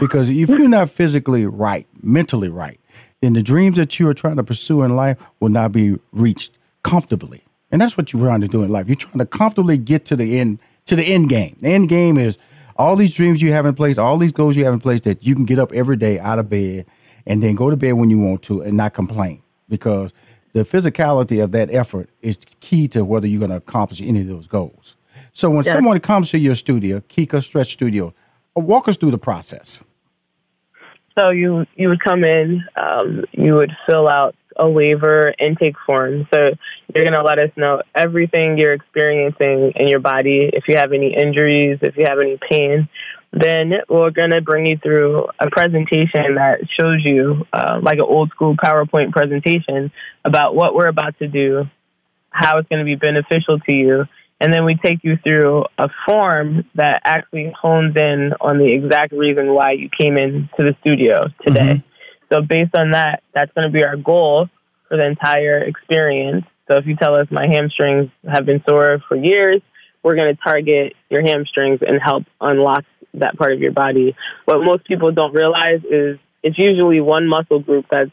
Because 0.01 0.29
if 0.31 0.49
you're 0.49 0.69
not 0.69 0.91
physically 0.91 1.45
right, 1.47 1.87
mentally 2.03 2.49
right, 2.49 2.79
then 3.21 3.33
the 3.33 3.43
dreams 3.43 3.77
that 3.77 3.99
you 3.99 4.09
are 4.09 4.15
trying 4.15 4.37
to 4.37 4.45
pursue 4.45 4.83
in 4.83 4.95
life 4.97 5.19
will 5.41 5.49
not 5.49 5.73
be 5.73 5.99
reached 6.13 6.53
comfortably. 6.83 7.45
And 7.71 7.81
that's 7.81 7.97
what 7.97 8.13
you're 8.13 8.23
trying 8.23 8.43
to 8.43 8.49
do 8.49 8.63
in 8.63 8.71
life. 8.71 8.87
You're 8.87 8.97
trying 8.97 9.19
to 9.19 9.27
comfortably 9.27 9.79
get 9.79 10.05
to 10.07 10.17
the 10.17 10.39
end 10.39 10.59
to 10.87 10.97
the 10.97 11.05
end 11.05 11.29
game. 11.29 11.57
The 11.61 11.71
end 11.71 11.89
game 11.89 12.19
is 12.19 12.39
all 12.77 12.97
these 12.97 13.15
dreams 13.15 13.41
you 13.41 13.53
have 13.53 13.67
in 13.67 13.75
place, 13.75 13.99
all 13.99 14.19
these 14.19 14.33
goals 14.33 14.57
you 14.57 14.65
have 14.65 14.75
in 14.75 14.81
place 14.81 15.01
that 15.03 15.25
you 15.25 15.35
can 15.35 15.45
get 15.45 15.59
up 15.59 15.73
every 15.73 15.97
day 15.97 16.19
out 16.19 16.39
of 16.39 16.51
bed 16.51 16.87
and 17.27 17.43
then 17.43 17.55
go 17.55 17.71
to 17.71 17.77
bed 17.77 17.93
when 17.93 18.11
you 18.11 18.19
want 18.19 18.43
to 18.43 18.61
and 18.63 18.77
not 18.77 18.95
complain 18.95 19.41
because 19.69 20.13
the 20.53 20.65
physicality 20.65 21.43
of 21.43 21.53
that 21.53 21.73
effort 21.73 22.11
is 22.21 22.39
key 22.61 22.89
to 22.89 23.05
whether 23.05 23.27
you're 23.27 23.39
going 23.39 23.51
to 23.51 23.57
accomplish 23.57 24.03
any 24.03 24.21
of 24.21 24.27
those 24.27 24.47
goals. 24.47 24.97
So 25.33 25.49
when 25.49 25.65
someone 25.65 25.99
comes 26.01 26.31
to 26.31 26.39
your 26.39 26.55
studio, 26.55 27.01
Kika 27.01 27.43
Stretch 27.43 27.73
Studio, 27.73 28.13
uh, 28.57 28.61
walk 28.61 28.89
us 28.89 28.97
through 28.97 29.13
the 29.13 29.19
process. 29.19 29.83
So 31.19 31.31
you 31.31 31.67
you 31.77 31.89
would 31.89 32.03
come 32.03 32.25
in, 32.25 32.65
um, 32.77 33.25
you 33.33 33.55
would 33.55 33.73
fill 33.87 34.09
out 34.09 34.35
a 34.57 34.69
waiver 34.69 35.35
intake 35.39 35.77
form. 35.87 36.27
So 36.33 36.41
you're 36.95 37.05
going 37.05 37.19
to 37.19 37.23
let 37.23 37.39
us 37.39 37.51
know 37.57 37.83
everything 37.95 38.59
you're 38.59 38.73
experiencing 38.73 39.73
in 39.77 39.89
your 39.89 40.01
body. 40.01 40.51
If 40.53 40.65
you 40.69 40.77
have 40.77 40.93
any 40.93 41.15
injuries, 41.15 41.79
if 41.83 41.97
you 41.97 42.05
have 42.07 42.19
any 42.19 42.39
pain, 42.51 42.89
then 43.33 43.73
we're 43.89 44.11
going 44.11 44.31
to 44.31 44.43
bring 44.43 44.67
you 44.67 44.77
through 44.77 45.27
a 45.41 45.51
presentation 45.51 46.35
that 46.35 46.61
shows 46.79 47.01
you, 47.03 47.47
uh, 47.53 47.81
like 47.83 47.97
an 47.97 48.05
old 48.07 48.31
school 48.31 48.55
PowerPoint 48.57 49.13
presentation, 49.13 49.91
about 50.25 50.55
what 50.55 50.75
we're 50.75 50.89
about 50.89 51.19
to 51.19 51.29
do, 51.29 51.65
how 52.29 52.59
it's 52.59 52.69
going 52.69 52.81
to 52.81 52.85
be 52.85 52.95
beneficial 52.95 53.59
to 53.61 53.73
you. 53.73 54.05
And 54.39 54.53
then 54.53 54.65
we 54.65 54.75
take 54.75 55.05
you 55.05 55.17
through 55.17 55.65
a 55.79 55.89
form 56.05 56.65
that 56.75 57.01
actually 57.05 57.55
hones 57.59 57.97
in 57.97 58.33
on 58.41 58.59
the 58.59 58.73
exact 58.73 59.13
reason 59.13 59.55
why 59.55 59.73
you 59.73 59.89
came 59.89 60.19
into 60.19 60.49
the 60.59 60.77
studio 60.85 61.27
today. 61.47 61.83
So 62.33 62.41
based 62.41 62.75
on 62.75 62.93
that, 62.93 63.23
that's 63.35 63.53
going 63.53 63.67
to 63.67 63.71
be 63.71 63.85
our 63.85 63.97
goal 63.97 64.49
for 64.89 64.97
the 64.97 65.07
entire 65.07 65.59
experience. 65.59 66.45
So 66.71 66.79
if 66.79 66.87
you 66.87 66.97
tell 66.97 67.15
us 67.15 67.27
my 67.31 67.47
hamstrings 67.47 68.11
have 68.27 68.47
been 68.47 68.63
sore 68.67 69.03
for 69.07 69.17
years, 69.17 69.61
we're 70.03 70.17
going 70.17 70.35
to 70.35 70.43
target 70.43 70.95
your 71.11 71.23
hamstrings 71.23 71.81
and 71.87 72.01
help 72.03 72.25
unlock 72.41 72.85
that 73.15 73.37
part 73.37 73.53
of 73.53 73.61
your 73.61 73.73
body. 73.73 74.17
What 74.47 74.65
most 74.65 74.87
people 74.87 75.13
don't 75.13 75.35
realize 75.35 75.81
is 75.91 76.19
it's 76.43 76.59
usually 76.59 77.01
one 77.01 77.29
muscle 77.29 77.61
group 77.61 77.87
that's 77.91 78.11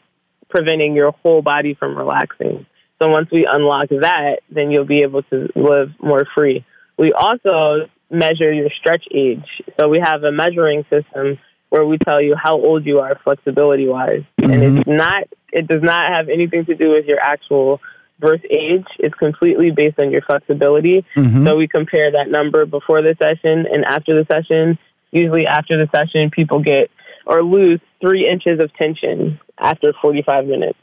preventing 0.50 0.94
your 0.94 1.12
whole 1.22 1.42
body 1.42 1.74
from 1.74 1.96
relaxing. 1.96 2.66
So 3.00 3.08
once 3.08 3.28
we 3.32 3.44
unlock 3.50 3.88
that, 3.88 4.40
then 4.50 4.70
you'll 4.70 4.84
be 4.84 5.02
able 5.02 5.22
to 5.24 5.48
live 5.54 5.90
more 6.00 6.26
free. 6.34 6.66
We 6.98 7.12
also 7.12 7.88
measure 8.10 8.52
your 8.52 8.68
stretch 8.78 9.04
age. 9.14 9.46
So 9.78 9.88
we 9.88 10.00
have 10.02 10.22
a 10.22 10.32
measuring 10.32 10.84
system 10.90 11.38
where 11.70 11.86
we 11.86 11.98
tell 11.98 12.20
you 12.20 12.34
how 12.36 12.54
old 12.54 12.84
you 12.84 12.98
are 12.98 13.18
flexibility 13.24 13.88
wise. 13.88 14.24
And 14.38 14.52
it's 14.52 14.88
mm-hmm. 14.88 14.96
not 14.96 15.24
it 15.52 15.66
does 15.66 15.82
not 15.82 16.12
have 16.12 16.28
anything 16.28 16.66
to 16.66 16.74
do 16.74 16.90
with 16.90 17.06
your 17.06 17.18
actual 17.20 17.80
birth 18.18 18.42
age. 18.48 18.86
It's 18.98 19.14
completely 19.14 19.70
based 19.70 19.98
on 19.98 20.10
your 20.10 20.22
flexibility. 20.22 21.04
Mm-hmm. 21.16 21.46
So 21.46 21.56
we 21.56 21.66
compare 21.66 22.12
that 22.12 22.28
number 22.28 22.66
before 22.66 23.02
the 23.02 23.16
session 23.20 23.66
and 23.72 23.84
after 23.84 24.14
the 24.14 24.26
session. 24.30 24.78
Usually 25.10 25.46
after 25.46 25.76
the 25.84 25.90
session 25.90 26.30
people 26.30 26.60
get 26.62 26.90
or 27.26 27.42
lose 27.42 27.80
three 28.00 28.28
inches 28.28 28.60
of 28.62 28.72
tension 28.74 29.40
after 29.58 29.92
45 30.00 30.46
minutes. 30.46 30.78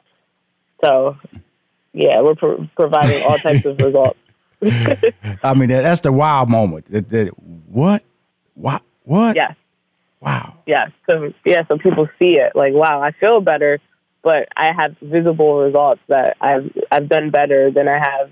So 0.84 1.18
yeah, 1.94 2.22
we're 2.22 2.36
pro- 2.36 2.70
providing 2.76 3.22
all 3.24 3.38
types 3.38 3.66
of 3.66 3.78
results. 3.82 4.20
I 5.44 5.54
mean, 5.54 5.70
that's 5.70 6.02
the 6.02 6.12
wild 6.12 6.50
moment. 6.50 6.86
That, 6.92 7.10
that, 7.10 7.28
what? 7.68 8.04
What? 8.56 8.82
What? 9.04 9.36
Yes. 9.36 9.56
Wow. 10.22 10.58
Yeah. 10.66 10.88
So 11.10 11.32
yeah, 11.46 11.64
so 11.68 11.78
people 11.78 12.08
see 12.20 12.38
it 12.40 12.56
like, 12.56 12.74
wow, 12.74 13.02
I 13.02 13.12
feel 13.12 13.40
better, 13.42 13.80
but 14.24 14.48
I 14.56 14.72
have 14.74 14.96
visible 15.02 15.60
results 15.60 16.02
that 16.08 16.38
I've 16.42 16.72
I've 16.92 17.08
done 17.10 17.30
better 17.30 17.72
than 17.72 17.88
I 17.88 17.98
have 18.00 18.32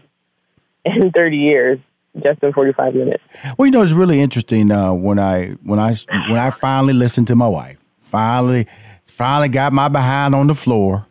in 0.86 1.12
30 1.12 1.38
years 1.38 1.80
just 2.24 2.42
in 2.44 2.54
45 2.54 2.96
minutes. 2.96 3.24
Well, 3.58 3.66
you 3.66 3.72
know, 3.72 3.82
it's 3.82 3.92
really 3.92 4.22
interesting 4.22 4.72
uh, 4.72 4.94
when 4.94 5.20
I 5.20 5.50
when 5.64 5.80
I 5.80 5.96
when 6.30 6.40
I 6.40 6.50
finally 6.50 6.94
listened 6.94 7.28
to 7.28 7.36
my 7.36 7.48
wife. 7.48 7.78
Finally, 8.00 8.68
finally 9.04 9.50
got 9.50 9.74
my 9.74 9.88
behind 9.90 10.34
on 10.36 10.48
the 10.48 10.56
floor. 10.56 11.06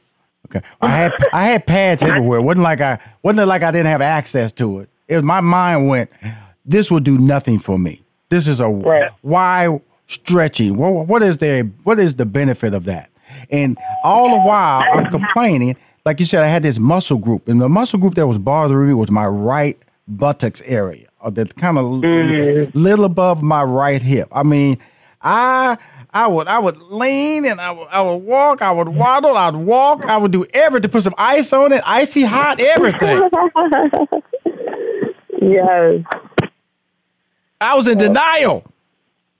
Okay, 0.46 0.66
I 0.80 0.88
had 0.88 1.12
I 1.32 1.44
had 1.44 1.66
pads 1.66 2.02
everywhere. 2.10 2.38
It 2.38 2.42
wasn't 2.42 2.64
like 2.64 2.80
I 2.80 2.98
wasn't 3.22 3.48
like 3.48 3.62
I 3.62 3.70
didn't 3.70 3.87
have 3.88 4.00
access 4.02 4.52
to 4.52 4.80
it. 4.80 4.88
It 5.08 5.16
was 5.16 5.24
my 5.24 5.40
mind 5.40 5.88
went, 5.88 6.10
this 6.64 6.90
will 6.90 7.00
do 7.00 7.18
nothing 7.18 7.58
for 7.58 7.78
me. 7.78 8.02
This 8.30 8.48
is 8.48 8.60
a 8.60 8.68
Right. 8.68 9.10
why 9.20 9.80
stretching. 10.06 10.76
What, 10.76 11.06
what 11.06 11.22
is 11.22 11.38
there? 11.38 11.64
What 11.84 11.98
is 11.98 12.16
the 12.16 12.26
benefit 12.26 12.74
of 12.74 12.84
that? 12.84 13.10
And 13.50 13.76
all 14.04 14.30
the 14.30 14.40
while 14.40 14.84
I'm 14.92 15.06
complaining. 15.10 15.76
Like 16.04 16.20
you 16.20 16.26
said, 16.26 16.42
I 16.42 16.48
had 16.48 16.62
this 16.62 16.78
muscle 16.78 17.16
group, 17.16 17.48
and 17.48 17.60
the 17.60 17.68
muscle 17.68 17.98
group 17.98 18.14
that 18.16 18.26
was 18.26 18.38
bothering 18.38 18.88
me 18.88 18.94
was 18.94 19.10
my 19.10 19.26
right 19.26 19.78
buttocks 20.06 20.60
area, 20.66 21.08
or 21.20 21.30
the 21.30 21.46
kind 21.46 21.78
of 21.78 21.86
little 22.74 23.06
above 23.06 23.42
my 23.42 23.62
right 23.62 24.02
hip. 24.02 24.28
I 24.30 24.42
mean, 24.42 24.78
I 25.22 25.78
I 26.12 26.26
would 26.28 26.46
I 26.46 26.58
would 26.58 26.76
lean 26.78 27.46
and 27.46 27.58
I 27.58 27.70
would, 27.72 27.88
I 27.90 28.02
would 28.02 28.16
walk, 28.18 28.60
I 28.60 28.70
would 28.70 28.88
waddle, 28.88 29.34
I'd 29.36 29.56
walk, 29.56 30.04
I 30.04 30.18
would 30.18 30.30
do 30.30 30.44
everything, 30.52 30.90
put 30.90 31.02
some 31.02 31.14
ice 31.16 31.52
on 31.54 31.72
it, 31.72 31.82
icy 31.86 32.22
hot, 32.22 32.60
everything. 32.60 33.28
Yes. 35.46 36.02
I 37.60 37.74
was 37.74 37.86
in 37.86 37.98
denial. 37.98 38.64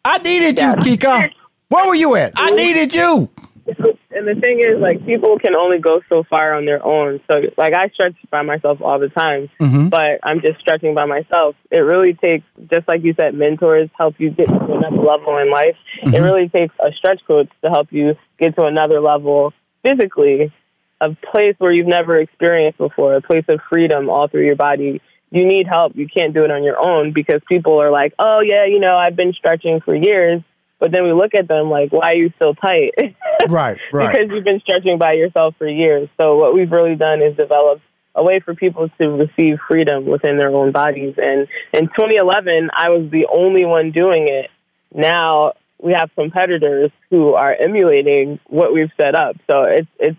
I 0.05 0.19
needed 0.19 0.61
you, 0.61 0.67
Kika. 0.75 1.31
Where 1.69 1.88
were 1.88 1.95
you 1.95 2.14
at? 2.17 2.35
I 2.37 2.51
needed 2.51 2.95
you. 2.95 3.31
And 3.67 4.29
the 4.29 4.40
thing 4.40 4.61
is, 4.61 4.79
like, 4.79 5.05
people 5.05 5.38
can 5.38 5.57
only 5.57 5.79
go 5.79 6.01
so 6.12 6.23
far 6.23 6.55
on 6.55 6.67
their 6.67 6.85
own. 6.85 7.21
So, 7.29 7.40
like, 7.57 7.75
I 7.75 7.88
stretch 7.88 8.14
by 8.31 8.43
myself 8.43 8.81
all 8.81 9.01
the 9.01 9.09
time, 9.09 9.51
mm-hmm. 9.61 9.88
but 9.88 10.21
I'm 10.23 10.40
just 10.40 10.61
stretching 10.61 10.95
by 10.95 11.07
myself. 11.07 11.57
It 11.71 11.81
really 11.81 12.14
takes, 12.14 12.45
just 12.71 12.87
like 12.87 13.03
you 13.03 13.14
said, 13.19 13.35
mentors 13.35 13.90
help 13.99 14.14
you 14.19 14.31
get 14.31 14.47
to 14.47 14.55
another 14.55 14.99
level 14.99 15.37
in 15.38 15.51
life. 15.51 15.77
It 16.03 16.09
mm-hmm. 16.09 16.23
really 16.23 16.49
takes 16.49 16.75
a 16.79 16.93
stretch 16.93 17.23
coach 17.27 17.49
to 17.64 17.71
help 17.71 17.88
you 17.90 18.14
get 18.38 18.55
to 18.57 18.64
another 18.64 19.01
level 19.01 19.53
physically, 19.83 20.53
a 21.01 21.17
place 21.33 21.57
where 21.59 21.73
you've 21.73 21.88
never 21.88 22.14
experienced 22.14 22.79
before, 22.79 23.14
a 23.14 23.21
place 23.21 23.45
of 23.49 23.61
freedom 23.69 24.09
all 24.09 24.29
through 24.29 24.45
your 24.47 24.57
body. 24.57 25.03
You 25.35 25.44
need 25.44 25.66
help. 25.66 25.97
You 25.97 26.07
can't 26.07 26.33
do 26.33 26.44
it 26.44 26.51
on 26.53 26.62
your 26.62 26.79
own 26.79 27.12
because 27.12 27.40
people 27.49 27.83
are 27.83 27.90
like, 27.90 28.14
oh, 28.20 28.40
yeah, 28.40 28.66
you 28.66 28.79
know, 28.79 28.97
I've 28.97 29.16
been 29.16 29.33
stretching 29.33 29.81
for 29.81 29.94
years. 29.94 30.42
But 30.79 30.92
then 30.92 31.03
we 31.03 31.12
look 31.12 31.35
at 31.35 31.49
them 31.49 31.70
like, 31.70 31.92
why 31.92 32.11
are 32.11 32.16
you 32.16 32.33
so 32.40 32.55
tight? 32.55 32.92
Right, 33.51 33.77
right. 33.92 34.11
because 34.11 34.31
you've 34.31 34.44
been 34.44 34.61
stretching 34.61 34.97
by 34.97 35.14
yourself 35.14 35.55
for 35.59 35.68
years. 35.68 36.09
So 36.18 36.37
what 36.37 36.55
we've 36.55 36.70
really 36.70 36.94
done 36.94 37.20
is 37.20 37.37
develop 37.37 37.83
a 38.14 38.25
way 38.25 38.40
for 38.40 38.55
people 38.55 38.88
to 38.99 39.09
receive 39.09 39.59
freedom 39.68 40.07
within 40.07 40.38
their 40.38 40.49
own 40.49 40.73
bodies. 40.73 41.14
And 41.18 41.47
in 41.75 41.88
2011, 41.88 42.70
I 42.73 42.88
was 42.88 43.11
the 43.11 43.27
only 43.31 43.66
one 43.66 43.90
doing 43.90 44.29
it. 44.29 44.51
Now 44.94 45.53
we 45.79 45.92
have 45.92 46.11
competitors 46.14 46.90
who 47.11 47.35
are 47.35 47.55
emulating 47.55 48.40
what 48.47 48.73
we've 48.73 48.92
set 48.97 49.14
up. 49.14 49.37
So 49.51 49.62
it's 49.62 49.88
it's 49.99 50.18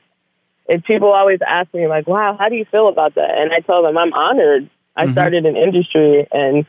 it's 0.67 0.85
people 0.85 1.11
always 1.11 1.39
ask 1.47 1.73
me 1.73 1.87
like, 1.87 2.05
"Wow, 2.05 2.35
how 2.37 2.49
do 2.49 2.55
you 2.55 2.65
feel 2.65 2.87
about 2.87 3.15
that?" 3.15 3.31
And 3.39 3.51
I 3.51 3.59
tell 3.59 3.83
them 3.83 3.97
I'm 3.97 4.13
honored. 4.13 4.69
I 4.95 5.03
mm-hmm. 5.03 5.11
started 5.13 5.45
an 5.45 5.55
industry 5.55 6.27
and 6.31 6.65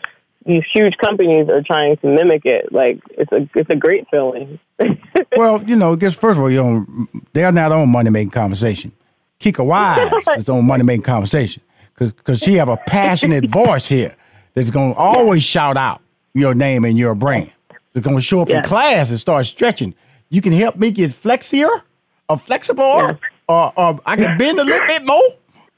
these 0.47 0.63
huge 0.73 0.97
companies 0.99 1.49
are 1.49 1.63
trying 1.63 1.97
to 1.99 2.07
mimic 2.07 2.45
it. 2.45 2.73
Like 2.73 3.01
it's 3.11 3.31
a 3.33 3.49
it's 3.59 3.71
a 3.71 3.77
great 3.77 4.07
feeling. 4.11 4.59
Well, 5.37 5.63
you 5.65 5.77
know, 5.77 5.95
because 5.95 6.17
first 6.17 6.39
of 6.39 6.45
all, 6.45 6.51
you 6.51 6.63
know, 6.63 7.07
they're 7.35 7.53
not 7.53 7.71
on 7.71 7.91
money 7.91 8.09
making 8.09 8.31
conversation. 8.31 8.93
Kika 9.39 9.67
Wise 9.67 10.39
is 10.39 10.49
on 10.49 10.65
money 10.65 10.83
making 10.83 11.03
conversation 11.03 11.63
because 11.93 12.15
because 12.15 12.39
she 12.39 12.55
have 12.55 12.71
a 12.71 12.79
passionate 12.79 13.47
voice 13.51 13.87
here 13.87 14.17
that's 14.55 14.71
going 14.71 14.95
to 14.95 14.99
always 14.99 15.43
shout 15.43 15.77
out 15.77 16.01
your 16.33 16.55
name 16.55 16.87
and 16.87 16.97
your 16.97 17.15
brand. 17.15 17.53
It's 17.95 18.05
going 18.05 18.17
to 18.17 18.23
show 18.23 18.41
up 18.41 18.51
in 18.51 18.63
class 18.63 19.11
and 19.11 19.19
start 19.19 19.45
stretching. 19.47 19.95
You 20.31 20.41
can 20.41 20.53
help 20.53 20.77
me 20.77 20.91
get 20.91 21.11
flexier 21.11 21.83
or 22.29 22.39
flexible, 22.39 23.19
or, 23.49 23.73
or 23.77 24.01
I 24.07 24.17
can 24.17 24.39
bend 24.39 24.59
a 24.59 24.65
little 24.65 24.87
bit 24.87 25.05
more. 25.05 25.23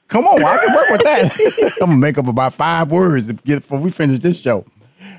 Come 0.08 0.26
on, 0.26 0.42
I 0.44 0.56
can 0.58 0.74
work 0.74 0.88
with 0.90 1.02
that. 1.04 1.72
I'm 1.82 1.88
gonna 1.90 1.96
make 1.96 2.18
up 2.18 2.26
about 2.26 2.54
five 2.54 2.90
words 2.90 3.30
before 3.32 3.78
we 3.78 3.90
finish 3.90 4.18
this 4.20 4.40
show. 4.40 4.64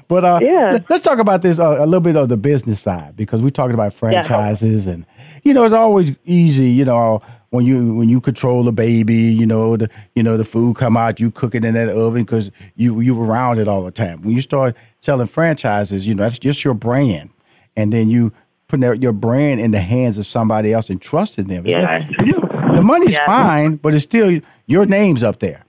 But 0.07 0.25
uh, 0.25 0.39
Yeah. 0.41 0.71
let- 0.73 0.89
let's 0.89 1.03
talk 1.03 1.19
about 1.19 1.41
this 1.41 1.59
uh, 1.59 1.77
a 1.79 1.85
little 1.85 1.99
bit 2.01 2.15
of 2.15 2.29
the 2.29 2.37
business 2.37 2.79
side 2.81 3.15
because 3.15 3.41
we're 3.41 3.49
talking 3.51 3.73
about 3.75 3.93
franchises 3.93 4.87
and 4.87 5.05
you 5.43 5.53
know 5.53 5.63
it's 5.63 5.73
always 5.73 6.11
easy 6.25 6.69
you 6.69 6.83
know 6.83 7.21
when 7.51 7.65
you 7.65 7.93
when 7.93 8.09
you 8.09 8.19
control 8.19 8.63
the 8.63 8.71
baby 8.73 9.15
you 9.15 9.45
know 9.45 9.77
the 9.77 9.89
you 10.15 10.21
know 10.23 10.35
the 10.37 10.43
food 10.43 10.75
come 10.75 10.97
out 10.97 11.19
you 11.19 11.31
cook 11.31 11.55
it 11.55 11.63
in 11.63 11.75
that 11.75 11.89
oven 11.89 12.23
because 12.23 12.51
you 12.75 12.99
you 12.99 13.19
around 13.21 13.57
it 13.59 13.67
all 13.67 13.83
the 13.83 13.91
time 13.91 14.21
when 14.23 14.33
you 14.33 14.41
start 14.41 14.75
selling 14.99 15.27
franchises 15.27 16.07
you 16.07 16.13
know 16.15 16.23
that's 16.23 16.39
just 16.39 16.63
your 16.65 16.73
brand 16.73 17.29
and 17.77 17.93
then 17.93 18.09
you 18.09 18.31
putting 18.69 18.81
that- 18.89 19.01
your 19.03 19.11
brand 19.11 19.59
in 19.59 19.71
the 19.71 19.79
hands 19.81 20.17
of 20.17 20.25
somebody 20.25 20.71
else 20.71 20.89
and 20.89 21.01
trusting 21.01 21.47
them 21.47 21.65
Yeah. 21.65 22.07
you 22.21 22.31
know, 22.33 22.73
the 22.75 22.81
money's 22.81 23.13
Yeah. 23.15 23.25
fine 23.25 23.75
but 23.75 23.93
it's 23.93 24.05
still 24.05 24.39
your 24.67 24.85
name's 24.85 25.23
up 25.23 25.39
there 25.39 25.65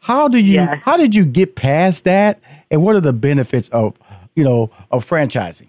how 0.00 0.28
do 0.28 0.36
you 0.38 0.54
Yeah. 0.56 0.74
how 0.84 0.96
did 0.98 1.14
you 1.14 1.24
get 1.24 1.54
past 1.56 2.04
that 2.04 2.38
and 2.70 2.82
what 2.82 2.96
are 2.96 3.00
the 3.00 3.12
benefits 3.14 3.68
of 3.70 3.94
you 4.36 4.44
know 4.44 4.70
of 4.90 5.08
franchising 5.08 5.68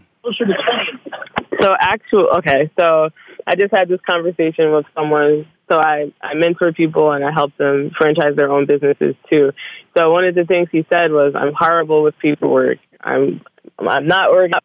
So 1.62 1.74
actual 1.80 2.28
okay, 2.40 2.70
so 2.78 3.10
I 3.48 3.56
just 3.56 3.74
had 3.74 3.88
this 3.88 4.00
conversation 4.10 4.72
with 4.74 4.86
someone. 4.96 5.46
So 5.72 5.80
I 5.80 6.12
I 6.22 6.34
mentor 6.34 6.74
people 6.74 7.12
and 7.14 7.24
I 7.24 7.32
help 7.32 7.56
them 7.56 7.92
franchise 7.98 8.36
their 8.36 8.52
own 8.52 8.66
businesses 8.66 9.16
too. 9.30 9.52
So 9.96 10.12
one 10.12 10.26
of 10.26 10.36
the 10.36 10.44
things 10.44 10.68
he 10.74 10.86
said 10.92 11.12
was, 11.14 11.34
"I'm 11.36 11.54
horrible 11.58 12.04
with 12.04 12.18
paperwork. 12.20 12.80
I'm 13.02 13.40
I'm 13.80 14.08
not 14.08 14.30
organized 14.30 14.60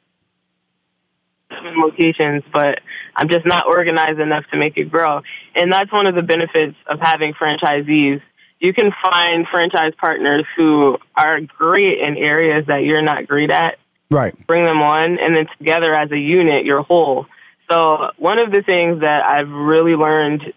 locations, 1.62 2.42
but 2.52 2.80
I'm 3.16 3.28
just 3.28 3.46
not 3.46 3.66
organized 3.66 4.20
enough 4.20 4.44
to 4.52 4.58
make 4.58 4.76
it 4.76 4.90
grow." 4.90 5.22
And 5.54 5.72
that's 5.72 5.92
one 5.92 6.06
of 6.06 6.14
the 6.14 6.22
benefits 6.22 6.76
of 6.86 7.00
having 7.00 7.34
franchisees. 7.34 8.20
You 8.60 8.72
can 8.72 8.92
find 9.02 9.46
franchise 9.48 9.92
partners 10.00 10.44
who 10.56 10.98
are 11.16 11.40
great 11.40 11.98
in 11.98 12.16
areas 12.16 12.66
that 12.66 12.82
you're 12.82 13.02
not 13.02 13.26
great 13.26 13.50
at 13.50 13.78
right 14.10 14.34
bring 14.46 14.64
them 14.64 14.82
on, 14.82 15.18
and 15.18 15.36
then 15.36 15.46
together 15.58 15.94
as 15.94 16.10
a 16.10 16.18
unit, 16.18 16.64
you're 16.64 16.82
whole. 16.82 17.26
So 17.70 18.10
one 18.16 18.40
of 18.40 18.50
the 18.50 18.62
things 18.62 19.02
that 19.02 19.22
I've 19.24 19.50
really 19.50 19.94
learned 19.94 20.52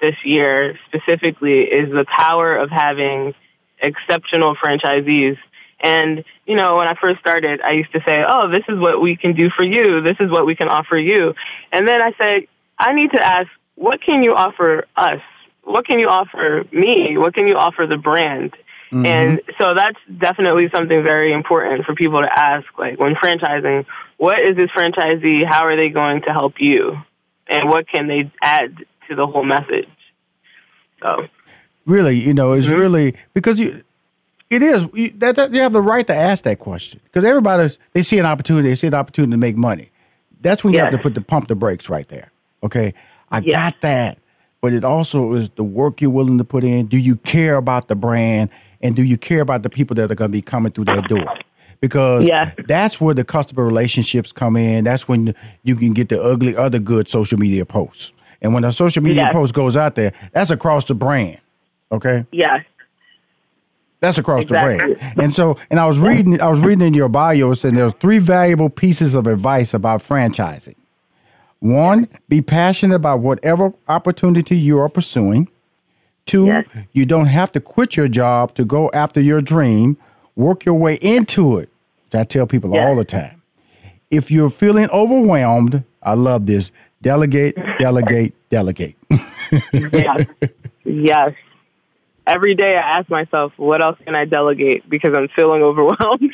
this 0.00 0.16
year 0.24 0.78
specifically 0.86 1.60
is 1.60 1.90
the 1.90 2.04
power 2.04 2.56
of 2.56 2.70
having 2.70 3.34
exceptional 3.80 4.56
franchisees. 4.56 5.38
And, 5.80 6.24
you 6.44 6.56
know, 6.56 6.76
when 6.76 6.88
I 6.88 6.94
first 7.00 7.20
started, 7.20 7.60
I 7.60 7.72
used 7.72 7.92
to 7.92 8.00
say, 8.06 8.18
oh, 8.28 8.50
this 8.50 8.64
is 8.68 8.78
what 8.80 9.00
we 9.00 9.16
can 9.16 9.34
do 9.34 9.48
for 9.56 9.64
you. 9.64 10.00
This 10.02 10.16
is 10.20 10.30
what 10.30 10.44
we 10.44 10.56
can 10.56 10.68
offer 10.68 10.98
you. 10.98 11.34
And 11.72 11.86
then 11.86 12.02
I 12.02 12.12
say, 12.20 12.48
I 12.78 12.92
need 12.94 13.10
to 13.12 13.24
ask, 13.24 13.48
what 13.76 14.00
can 14.02 14.24
you 14.24 14.34
offer 14.34 14.86
us? 14.96 15.20
What 15.62 15.86
can 15.86 16.00
you 16.00 16.08
offer 16.08 16.64
me? 16.72 17.16
What 17.16 17.34
can 17.34 17.46
you 17.46 17.54
offer 17.54 17.86
the 17.86 17.96
brand? 17.96 18.54
And 18.90 19.42
so 19.60 19.74
that's 19.76 19.98
definitely 20.18 20.70
something 20.74 21.02
very 21.02 21.32
important 21.34 21.84
for 21.84 21.94
people 21.94 22.22
to 22.22 22.28
ask. 22.34 22.64
Like 22.78 22.98
when 22.98 23.14
franchising, 23.16 23.84
what 24.16 24.36
is 24.40 24.56
this 24.56 24.70
franchisee? 24.70 25.44
How 25.46 25.66
are 25.66 25.76
they 25.76 25.90
going 25.90 26.22
to 26.22 26.32
help 26.32 26.54
you? 26.58 26.96
And 27.48 27.68
what 27.68 27.86
can 27.86 28.06
they 28.08 28.32
add 28.42 28.78
to 29.08 29.14
the 29.14 29.26
whole 29.26 29.44
message? 29.44 29.88
So, 31.02 31.26
really 31.84 32.16
you 32.16 32.32
know 32.32 32.50
Mm-hmm. 32.50 32.58
it's 32.58 32.68
really 32.68 33.14
because 33.34 33.60
you 33.60 33.82
it 34.50 34.62
is. 34.62 34.88
You, 34.94 35.10
that, 35.16 35.36
that 35.36 35.52
you 35.52 35.60
have 35.60 35.72
the 35.72 35.80
right 35.82 36.06
to 36.06 36.14
ask 36.14 36.44
that 36.44 36.58
question. 36.58 37.00
Because 37.04 37.24
everybody's 37.24 37.78
they 37.92 38.02
see 38.02 38.18
an 38.18 38.26
opportunity 38.26 38.68
they 38.68 38.74
see 38.74 38.86
an 38.86 38.94
opportunity 38.94 39.32
to 39.32 39.36
make 39.36 39.56
money. 39.56 39.90
That's 40.40 40.62
when 40.64 40.72
you 40.72 40.80
have 40.80 40.90
to 40.92 40.98
put 40.98 41.14
the 41.14 41.20
pump 41.20 41.48
the 41.48 41.54
brakes 41.56 41.88
right 41.90 42.06
there 42.08 42.30
okay? 42.62 42.94
I 43.30 43.38
Yes. 43.40 43.72
got 43.72 43.80
that 43.82 44.18
but 44.60 44.72
it 44.72 44.82
also 44.84 45.34
is 45.34 45.50
the 45.50 45.62
work 45.64 46.00
you're 46.00 46.10
willing 46.10 46.38
to 46.38 46.44
put 46.44 46.64
in. 46.64 46.86
Do 46.86 46.98
you 46.98 47.14
care 47.16 47.56
about 47.56 47.86
the 47.86 47.94
brand? 47.94 48.50
And 48.82 48.96
do 48.96 49.04
you 49.04 49.16
care 49.16 49.40
about 49.40 49.62
the 49.62 49.70
people 49.70 49.94
that 49.94 50.10
are 50.10 50.14
going 50.16 50.30
to 50.30 50.36
be 50.36 50.42
coming 50.42 50.72
through 50.72 50.86
that 50.86 51.06
door? 51.06 51.26
Because 51.80 52.26
Yeah. 52.26 52.50
that's 52.66 53.00
where 53.00 53.14
the 53.14 53.22
customer 53.22 53.64
relationships 53.64 54.32
come 54.32 54.56
in. 54.56 54.82
That's 54.82 55.06
when 55.06 55.34
you 55.62 55.76
can 55.76 55.92
get 55.92 56.08
the 56.08 56.20
ugly 56.20 56.56
other 56.56 56.80
good 56.80 57.06
social 57.06 57.38
media 57.38 57.64
posts. 57.64 58.12
And 58.42 58.52
when 58.52 58.64
a 58.64 58.72
social 58.72 59.00
media 59.02 59.24
Yes. 59.24 59.32
post 59.32 59.54
goes 59.54 59.76
out 59.76 59.94
there 59.94 60.12
that's 60.32 60.50
across 60.50 60.84
the 60.86 60.94
brand 60.94 61.38
okay? 61.92 62.26
Yes. 62.32 62.64
That's 64.00 64.18
across 64.18 64.44
Exactly. 64.44 64.76
the 64.78 64.94
brand. 64.94 65.18
And 65.20 65.34
so, 65.34 65.56
and 65.70 65.80
I 65.80 65.86
was 65.86 65.98
reading, 65.98 66.40
I 66.40 66.48
was 66.48 66.60
reading 66.60 66.86
in 66.86 66.94
your 66.94 67.08
bio, 67.08 67.50
and 67.50 67.76
there's 67.76 67.92
three 68.00 68.18
valuable 68.18 68.70
pieces 68.70 69.14
of 69.14 69.26
advice 69.26 69.74
about 69.74 70.00
franchising. 70.02 70.74
One, 71.60 72.08
be 72.28 72.40
passionate 72.40 72.94
about 72.94 73.18
whatever 73.20 73.72
opportunity 73.88 74.56
you 74.56 74.78
are 74.78 74.88
pursuing. 74.88 75.48
Two, 76.26 76.46
Yes. 76.46 76.66
you 76.92 77.04
don't 77.06 77.26
have 77.26 77.50
to 77.52 77.60
quit 77.60 77.96
your 77.96 78.06
job 78.08 78.54
to 78.54 78.64
go 78.64 78.90
after 78.94 79.20
your 79.20 79.40
dream. 79.40 79.96
Work 80.36 80.64
your 80.64 80.74
way 80.76 80.98
into 81.00 81.58
it. 81.58 81.68
Which 82.04 82.14
I 82.20 82.24
tell 82.24 82.46
people 82.46 82.72
Yes. 82.74 82.86
all 82.86 82.94
the 82.96 83.04
time. 83.04 83.42
If 84.10 84.30
you're 84.30 84.50
feeling 84.50 84.88
overwhelmed, 84.90 85.82
I 86.02 86.14
love 86.14 86.46
this. 86.46 86.70
Delegate, 87.02 87.56
delegate, 87.78 88.34
delegate. 88.50 88.96
yes. 89.72 90.26
yes. 90.84 91.32
Every 92.28 92.54
day 92.54 92.76
I 92.76 92.98
ask 92.98 93.08
myself, 93.08 93.52
what 93.56 93.82
else 93.82 93.96
can 94.04 94.14
I 94.14 94.26
delegate 94.26 94.88
because 94.88 95.12
I'm 95.16 95.28
feeling 95.34 95.62
overwhelmed. 95.70 96.32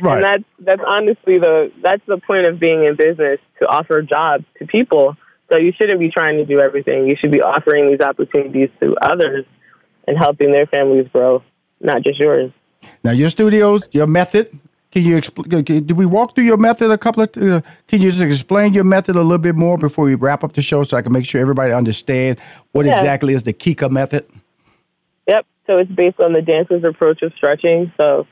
Right. 0.00 0.16
And 0.16 0.24
that's 0.24 0.44
that's 0.60 0.82
honestly 0.86 1.38
the 1.38 1.70
that's 1.82 2.02
the 2.06 2.18
point 2.26 2.46
of 2.46 2.58
being 2.58 2.84
in 2.84 2.96
business 2.96 3.38
to 3.60 3.68
offer 3.68 4.00
jobs 4.02 4.44
to 4.58 4.66
people. 4.66 5.16
So 5.50 5.58
you 5.58 5.72
shouldn't 5.78 6.00
be 6.00 6.10
trying 6.10 6.38
to 6.38 6.44
do 6.44 6.60
everything. 6.60 7.08
You 7.08 7.16
should 7.20 7.30
be 7.30 7.42
offering 7.42 7.90
these 7.90 8.00
opportunities 8.00 8.70
to 8.82 8.96
others 9.02 9.44
and 10.08 10.16
helping 10.18 10.50
their 10.50 10.66
families 10.66 11.06
grow, 11.12 11.42
not 11.80 12.02
just 12.02 12.18
yours. 12.18 12.50
Now, 13.04 13.12
your 13.12 13.30
studios, 13.30 13.88
your 13.92 14.06
method. 14.06 14.50
Can 14.92 15.02
you 15.04 15.16
explain? 15.16 15.62
Did 15.64 15.92
we 15.92 16.06
walk 16.06 16.34
through 16.34 16.44
your 16.44 16.56
method 16.56 16.90
a 16.90 16.96
couple 16.96 17.22
of? 17.24 17.30
Uh, 17.36 17.60
can 17.86 18.00
you 18.00 18.08
just 18.10 18.22
explain 18.22 18.72
your 18.72 18.84
method 18.84 19.14
a 19.16 19.20
little 19.20 19.38
bit 19.38 19.54
more 19.54 19.76
before 19.76 20.06
we 20.06 20.14
wrap 20.14 20.42
up 20.42 20.52
the 20.54 20.62
show, 20.62 20.82
so 20.84 20.96
I 20.96 21.02
can 21.02 21.12
make 21.12 21.26
sure 21.26 21.40
everybody 21.40 21.72
understand 21.72 22.38
what 22.72 22.86
Yeah. 22.86 22.94
exactly 22.94 23.34
is 23.34 23.42
the 23.42 23.52
Kika 23.52 23.90
method? 23.90 24.24
So 25.66 25.78
it's 25.78 25.90
based 25.90 26.20
on 26.20 26.32
the 26.32 26.42
dancer's 26.42 26.84
approach 26.84 27.22
of 27.22 27.32
stretching. 27.36 27.92
So 27.98 28.26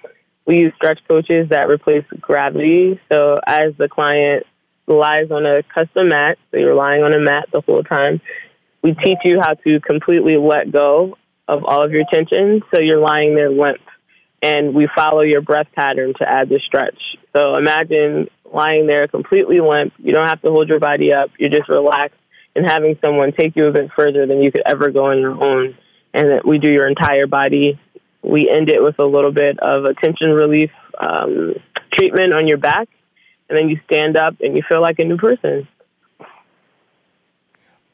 we 0.46 0.60
use 0.60 0.72
stretch 0.76 1.00
coaches 1.08 1.48
that 1.50 1.68
replace 1.68 2.04
gravity. 2.20 3.00
So 3.10 3.38
as 3.46 3.74
the 3.78 3.88
client 3.88 4.44
lies 4.86 5.30
on 5.30 5.46
a 5.46 5.62
custom 5.62 6.08
mat, 6.08 6.38
so 6.50 6.58
you're 6.58 6.74
lying 6.74 7.02
on 7.02 7.14
a 7.14 7.20
mat 7.20 7.48
the 7.52 7.60
whole 7.60 7.82
time, 7.82 8.20
we 8.82 8.94
teach 8.94 9.18
you 9.24 9.40
how 9.40 9.54
to 9.54 9.80
completely 9.80 10.36
let 10.36 10.70
go 10.70 11.16
of 11.48 11.64
all 11.64 11.84
of 11.84 11.92
your 11.92 12.04
tension. 12.12 12.62
So 12.72 12.80
you're 12.80 13.00
lying 13.00 13.34
there 13.34 13.50
limp. 13.50 13.80
And 14.42 14.74
we 14.74 14.88
follow 14.94 15.22
your 15.22 15.40
breath 15.40 15.68
pattern 15.74 16.12
to 16.20 16.28
add 16.28 16.50
the 16.50 16.60
stretch. 16.66 17.00
So 17.34 17.56
imagine 17.56 18.28
lying 18.52 18.86
there 18.86 19.08
completely 19.08 19.58
limp. 19.58 19.94
You 19.98 20.12
don't 20.12 20.26
have 20.26 20.42
to 20.42 20.50
hold 20.50 20.68
your 20.68 20.80
body 20.80 21.14
up. 21.14 21.30
You're 21.38 21.48
just 21.48 21.68
relaxed 21.70 22.18
and 22.54 22.70
having 22.70 22.98
someone 23.02 23.32
take 23.32 23.56
you 23.56 23.66
a 23.66 23.72
bit 23.72 23.90
further 23.96 24.26
than 24.26 24.42
you 24.42 24.52
could 24.52 24.62
ever 24.66 24.90
go 24.90 25.06
on 25.06 25.18
your 25.18 25.42
own 25.42 25.76
and 26.14 26.40
we 26.44 26.59
do 26.59 26.72
your 26.72 26.87
entire 26.88 27.27
body. 27.27 27.79
We 28.22 28.48
end 28.48 28.70
it 28.70 28.83
with 28.83 28.98
a 28.98 29.05
little 29.05 29.33
bit 29.33 29.59
of 29.59 29.85
a 29.85 29.92
tension 29.94 30.31
relief 30.31 30.70
um, 30.98 31.55
treatment 31.92 32.33
on 32.33 32.48
your 32.48 32.57
back, 32.57 32.88
and 33.48 33.59
then 33.59 33.68
you 33.68 33.79
stand 33.85 34.16
up 34.16 34.37
and 34.40 34.57
you 34.57 34.62
feel 34.66 34.81
like 34.81 34.98
a 34.98 35.05
new 35.05 35.18
person. 35.18 35.68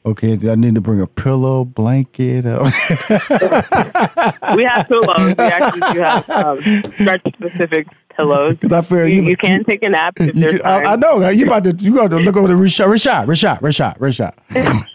Okay, 0.03 0.33
I 0.49 0.55
need 0.55 0.73
to 0.75 0.81
bring 0.81 0.99
a 0.99 1.05
pillow, 1.07 1.63
blanket. 1.63 2.43
Uh, 2.45 2.63
We 4.55 4.63
have 4.63 4.87
pillows. 4.87 5.35
We 5.37 5.43
actually 5.43 5.93
do 5.93 5.99
have 5.99 6.29
um, 6.29 6.61
stretch 6.93 7.21
specific 7.35 7.87
pillows. 8.15 8.57
'Cause 8.59 8.71
I 8.71 8.81
feel 8.81 9.07
You, 9.07 9.21
you- 9.21 9.29
you 9.29 9.37
can 9.37 9.63
take 9.63 9.83
a 9.83 9.89
nap 9.89 10.15
if 10.19 10.33
there's. 10.35 10.59
I, 10.61 10.93
I 10.93 10.95
know 10.95 11.29
you 11.29 11.45
about 11.45 11.63
to. 11.65 11.75
You 11.75 11.93
got 11.95 12.09
to 12.09 12.17
look 12.17 12.35
over 12.35 12.47
the 12.47 12.55
Rashad, 12.55 12.87
Rashad, 12.87 13.27
Rashad, 13.27 13.59
Rashad, 13.61 13.97
Rashad. 13.99 14.33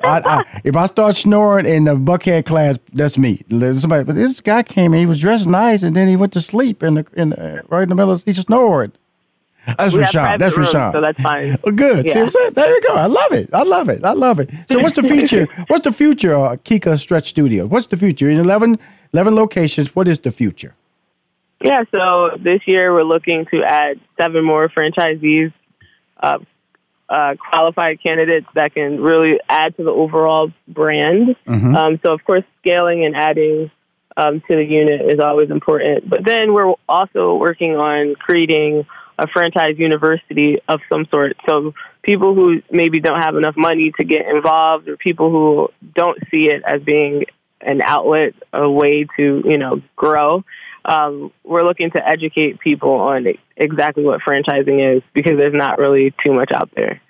I, 0.02 0.18
I, 0.24 0.60
if 0.64 0.74
I 0.76 0.86
start 0.86 1.14
snoring 1.14 1.66
in 1.66 1.84
the 1.84 1.94
buckhead 1.94 2.44
class, 2.44 2.78
that's 2.92 3.16
me. 3.16 3.42
Somebody, 3.48 4.02
but 4.04 4.16
this 4.16 4.40
guy 4.40 4.64
came 4.64 4.92
in. 4.92 5.00
He 5.00 5.06
was 5.06 5.20
dressed 5.20 5.46
nice, 5.46 5.82
and 5.84 5.94
then 5.94 6.08
he 6.08 6.16
went 6.16 6.32
to 6.32 6.40
sleep 6.40 6.82
in 6.82 6.94
the 6.94 7.06
in 7.14 7.30
the, 7.30 7.62
right 7.68 7.84
in 7.84 7.88
the 7.90 7.94
middle. 7.94 8.12
of 8.12 8.24
He 8.24 8.32
snored. 8.32 8.92
That's 9.66 9.94
we 9.94 10.00
Rashad. 10.02 10.38
That's 10.38 10.56
rooms, 10.56 10.70
Rashad. 10.70 10.92
so 10.92 11.00
that's 11.00 11.20
fine. 11.20 11.56
Oh, 11.64 11.70
good. 11.72 12.08
See 12.08 12.14
Yeah. 12.14 12.20
what 12.20 12.22
I'm 12.24 12.28
saying? 12.30 12.52
There 12.54 12.68
you 12.70 12.80
go. 12.82 12.94
I 12.94 13.06
love 13.06 13.32
it. 13.32 13.50
I 13.52 13.62
love 13.62 13.88
it. 13.88 14.04
I 14.04 14.12
love 14.12 14.38
it. 14.40 14.50
So 14.70 14.78
what's 14.78 14.94
the 14.96 15.02
future? 15.14 15.46
what's 15.68 15.84
the 15.84 15.92
future, 15.92 16.34
uh, 16.36 16.56
Kika 16.56 16.98
Stretch 16.98 17.28
Studio? 17.28 17.66
What's 17.66 17.86
the 17.86 17.96
future? 17.96 18.30
In 18.30 18.38
11, 18.38 18.78
11 19.12 19.34
locations, 19.34 19.94
what 19.96 20.06
is 20.08 20.18
the 20.20 20.30
future? 20.30 20.74
Yeah, 21.62 21.84
so 21.94 22.36
this 22.38 22.60
year 22.66 22.92
we're 22.92 23.02
looking 23.02 23.46
to 23.50 23.62
add 23.64 23.98
seven 24.20 24.44
more 24.44 24.68
franchisees, 24.68 25.52
uh, 26.20 26.38
uh, 27.08 27.34
qualified 27.50 28.02
candidates 28.02 28.46
that 28.54 28.74
can 28.74 29.00
really 29.00 29.40
add 29.48 29.76
to 29.76 29.84
the 29.84 29.90
overall 29.90 30.52
brand. 30.68 31.34
Um, 31.46 31.98
so, 32.04 32.12
of 32.12 32.22
course, 32.24 32.42
scaling 32.58 33.04
and 33.04 33.16
adding 33.16 33.70
um, 34.18 34.40
to 34.48 34.56
the 34.56 34.64
unit 34.64 35.02
is 35.02 35.20
always 35.20 35.50
important. 35.50 36.08
But 36.08 36.24
then 36.24 36.52
we're 36.52 36.74
also 36.88 37.36
working 37.36 37.76
on 37.76 38.16
creating 38.16 38.86
a 39.18 39.26
franchise 39.26 39.78
university 39.78 40.56
of 40.68 40.80
some 40.90 41.06
sort. 41.12 41.36
So, 41.48 41.74
people 42.02 42.34
who 42.34 42.62
maybe 42.70 43.00
don't 43.00 43.20
have 43.20 43.36
enough 43.36 43.56
money 43.56 43.92
to 43.98 44.04
get 44.04 44.26
involved, 44.26 44.88
or 44.88 44.96
people 44.96 45.30
who 45.30 45.68
don't 45.94 46.18
see 46.30 46.46
it 46.46 46.62
as 46.64 46.82
being 46.82 47.24
an 47.60 47.80
outlet, 47.82 48.34
a 48.52 48.70
way 48.70 49.06
to 49.16 49.42
you 49.44 49.58
know 49.58 49.82
grow 49.96 50.44
um, 50.86 51.32
we're 51.44 51.64
looking 51.64 51.90
to 51.90 52.08
educate 52.08 52.60
people 52.60 52.92
on 52.92 53.26
exactly 53.56 54.04
what 54.04 54.20
franchising 54.20 54.96
is 54.96 55.02
because 55.12 55.36
there's 55.36 55.54
not 55.54 55.78
really 55.78 56.14
too 56.24 56.32
much 56.32 56.52
out 56.52 56.70
there. 56.76 57.00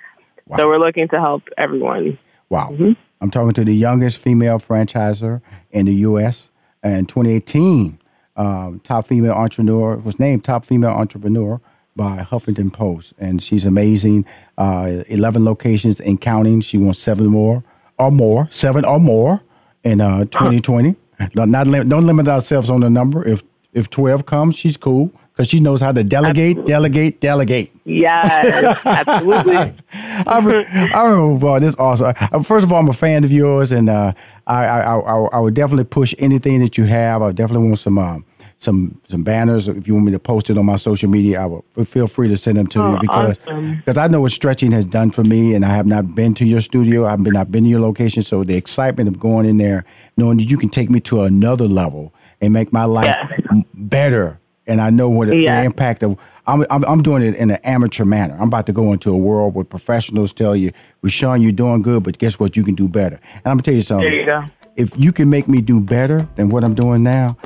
Wow. 0.47 0.57
So 0.57 0.69
we're 0.69 0.79
looking 0.79 1.09
to 1.09 1.21
help 1.21 1.43
everyone. 1.59 2.19
Wow. 2.49 2.75
I'm 3.21 3.31
talking 3.31 3.53
to 3.53 3.65
the 3.65 3.75
youngest 3.75 4.19
female 4.19 4.59
franchisor 4.59 5.43
in 5.71 5.87
the 5.87 5.95
U.S. 5.95 6.51
in 6.83 7.07
2018. 7.07 7.99
Um, 8.37 8.81
top 8.81 9.07
female 9.07 9.33
entrepreneur 9.33 9.97
was 9.97 10.19
named 10.19 10.45
top 10.45 10.65
female 10.65 10.91
entrepreneur 10.91 11.61
by 11.97 12.19
Huffington 12.19 12.73
Post, 12.73 13.15
and 13.19 13.43
she's 13.43 13.65
amazing. 13.65 14.27
Uh, 14.59 15.03
11 15.09 15.45
locations 15.45 16.01
and 16.01 16.21
counting. 16.21 16.61
She 16.61 16.79
wants 16.79 16.99
seven 16.99 17.27
more 17.27 17.65
or 17.99 18.11
more, 18.11 18.49
seven 18.51 18.85
or 18.85 19.01
more 19.01 19.43
in 19.83 20.01
uh, 20.01 20.25
2020. 20.27 20.95
Not, 21.35 21.49
not 21.49 21.67
lim- 21.67 21.89
don't 21.89 22.07
limit 22.07 22.29
ourselves 22.29 22.69
on 22.71 22.81
the 22.81 22.91
number. 22.91 23.27
If 23.27 23.43
if 23.73 23.91
12 23.91 24.25
comes, 24.27 24.57
she's 24.57 24.77
cool 24.77 25.11
because 25.33 25.49
she 25.49 25.61
knows 25.61 25.83
how 25.83 25.93
to 25.93 26.03
delegate, 26.03 26.65
delegate, 26.65 27.21
delegate. 27.21 27.71
Yes, 27.85 28.81
absolutely. 28.87 29.75
I, 29.93 30.41
re- 30.43 30.67
I 30.67 31.07
remember 31.07 31.47
uh, 31.49 31.59
this 31.59 31.77
also. 31.77 32.07
Uh, 32.07 32.43
first 32.43 32.65
of 32.65 32.73
all, 32.73 32.81
I'm 32.81 32.89
a 32.89 32.95
fan 32.95 33.23
of 33.23 33.31
yours, 33.31 33.73
and 33.73 33.89
uh, 33.91 34.13
I, 34.47 34.65
I, 34.65 34.99
I 34.99 35.17
I 35.33 35.39
would 35.41 35.55
definitely 35.55 35.85
push 35.85 36.15
anything 36.19 36.61
that 36.61 36.79
you 36.79 36.85
have. 36.85 37.21
I 37.23 37.33
definitely 37.33 37.67
want 37.69 37.79
some 37.81 37.99
um, 37.99 38.25
some 38.59 39.01
some 39.09 39.23
banners. 39.23 39.69
If 39.69 39.87
you 39.87 39.95
want 39.95 40.07
me 40.07 40.13
to 40.13 40.19
post 40.19 40.51
it 40.51 40.57
on 40.59 40.65
my 40.67 40.77
social 40.77 41.09
media, 41.09 41.41
I 41.43 41.47
will 41.47 41.65
feel 41.85 42.07
free 42.07 42.29
to 42.29 42.37
send 42.37 42.57
them 42.57 42.67
to 42.69 42.81
Oh, 42.83 42.93
you 42.95 42.99
because 43.01 43.39
awesome. 43.47 43.77
because 43.77 43.99
I 43.99 44.09
know 44.09 44.21
what 44.23 44.33
stretching 44.33 44.73
has 44.73 44.85
done 44.85 45.11
for 45.11 45.23
me, 45.25 45.55
and 45.55 45.65
I 45.65 45.75
have 45.75 45.87
not 45.87 46.15
been 46.15 46.35
to 46.35 46.45
your 46.45 46.61
studio. 46.61 47.07
I've 47.07 47.23
been 47.23 47.35
not 47.35 47.51
been 47.53 47.65
to 47.65 47.71
your 47.71 47.81
location, 47.81 48.23
so 48.23 48.45
the 48.45 48.57
excitement 48.57 49.09
of 49.09 49.19
going 49.21 49.47
in 49.47 49.59
there, 49.59 49.85
knowing 50.17 50.39
that 50.39 50.45
you 50.45 50.57
can 50.57 50.69
take 50.71 50.91
me 50.91 51.01
to 51.01 51.23
another 51.23 51.69
level 51.69 52.13
and 52.41 52.53
make 52.53 52.73
my 52.73 52.85
life 52.85 53.07
Yeah. 53.07 53.63
better. 53.75 54.41
And 54.69 54.81
I 54.81 54.91
know 54.91 55.09
what 55.09 55.29
the 55.29 55.47
impact 55.65 56.03
of. 56.03 56.19
I'm, 56.49 56.65
I'm 56.71 56.85
I'm 56.85 57.03
doing 57.03 57.23
it 57.23 57.37
in 57.37 57.51
an 57.53 57.59
amateur 57.63 58.05
manner. 58.05 58.35
I'm 58.41 58.49
about 58.49 58.67
to 58.67 58.73
go 58.73 58.93
into 58.93 59.11
a 59.13 59.17
world 59.17 59.55
where 59.55 59.65
professionals 59.65 60.33
tell 60.33 60.57
you, 60.57 60.73
"Rushion, 61.03 61.41
you're 61.41 61.53
doing 61.53 61.83
good, 61.83 62.03
but 62.03 62.19
guess 62.19 62.39
what? 62.41 62.57
You 62.57 62.65
can 62.65 62.75
do 62.75 62.89
better." 62.89 63.17
And 63.35 63.43
I'm 63.47 63.53
gonna 63.59 63.63
tell 63.63 63.75
you 63.75 63.83
something. 63.83 64.09
There 64.11 64.21
you 64.21 64.31
go. 64.31 64.45
If 64.77 64.93
you 64.99 65.13
can 65.13 65.29
make 65.31 65.47
me 65.47 65.61
do 65.61 65.79
better 65.81 66.27
than 66.37 66.49
what 66.49 66.65
I'm 66.65 66.75
doing 66.75 67.03
now, 67.05 67.37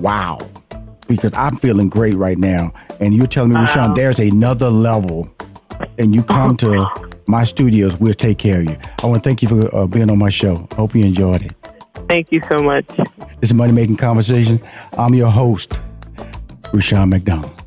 wow! 0.00 0.38
Because 1.06 1.32
I'm 1.34 1.56
feeling 1.56 1.88
great 1.88 2.14
right 2.14 2.38
now, 2.38 2.72
and 3.00 3.14
you're 3.14 3.26
telling 3.26 3.50
me, 3.50 3.56
Rushion, 3.56 3.94
there's 3.94 4.18
another 4.18 4.68
level, 4.68 5.30
and 5.98 6.14
you 6.14 6.22
come 6.22 6.56
to 6.58 6.86
my 7.26 7.44
studios, 7.44 7.98
we'll 7.98 8.14
take 8.14 8.38
care 8.38 8.60
of 8.60 8.64
you. 8.64 8.76
I 9.02 9.06
want 9.06 9.22
to 9.22 9.28
thank 9.28 9.42
you 9.42 9.48
for 9.48 9.74
uh, 9.74 9.86
being 9.86 10.10
on 10.10 10.18
my 10.18 10.30
show. 10.30 10.66
Hope 10.76 10.94
you 10.94 11.04
enjoyed 11.04 11.42
it. 11.42 11.52
Thank 12.08 12.32
you 12.32 12.40
so 12.50 12.62
much. 12.62 12.86
This 13.40 13.50
is 13.50 13.54
Money 13.54 13.72
Making 13.72 13.96
Conversation. 13.96 14.60
I'm 14.94 15.14
your 15.14 15.30
host, 15.30 15.78
Rushion 16.72 17.10
McDonald. 17.10 17.57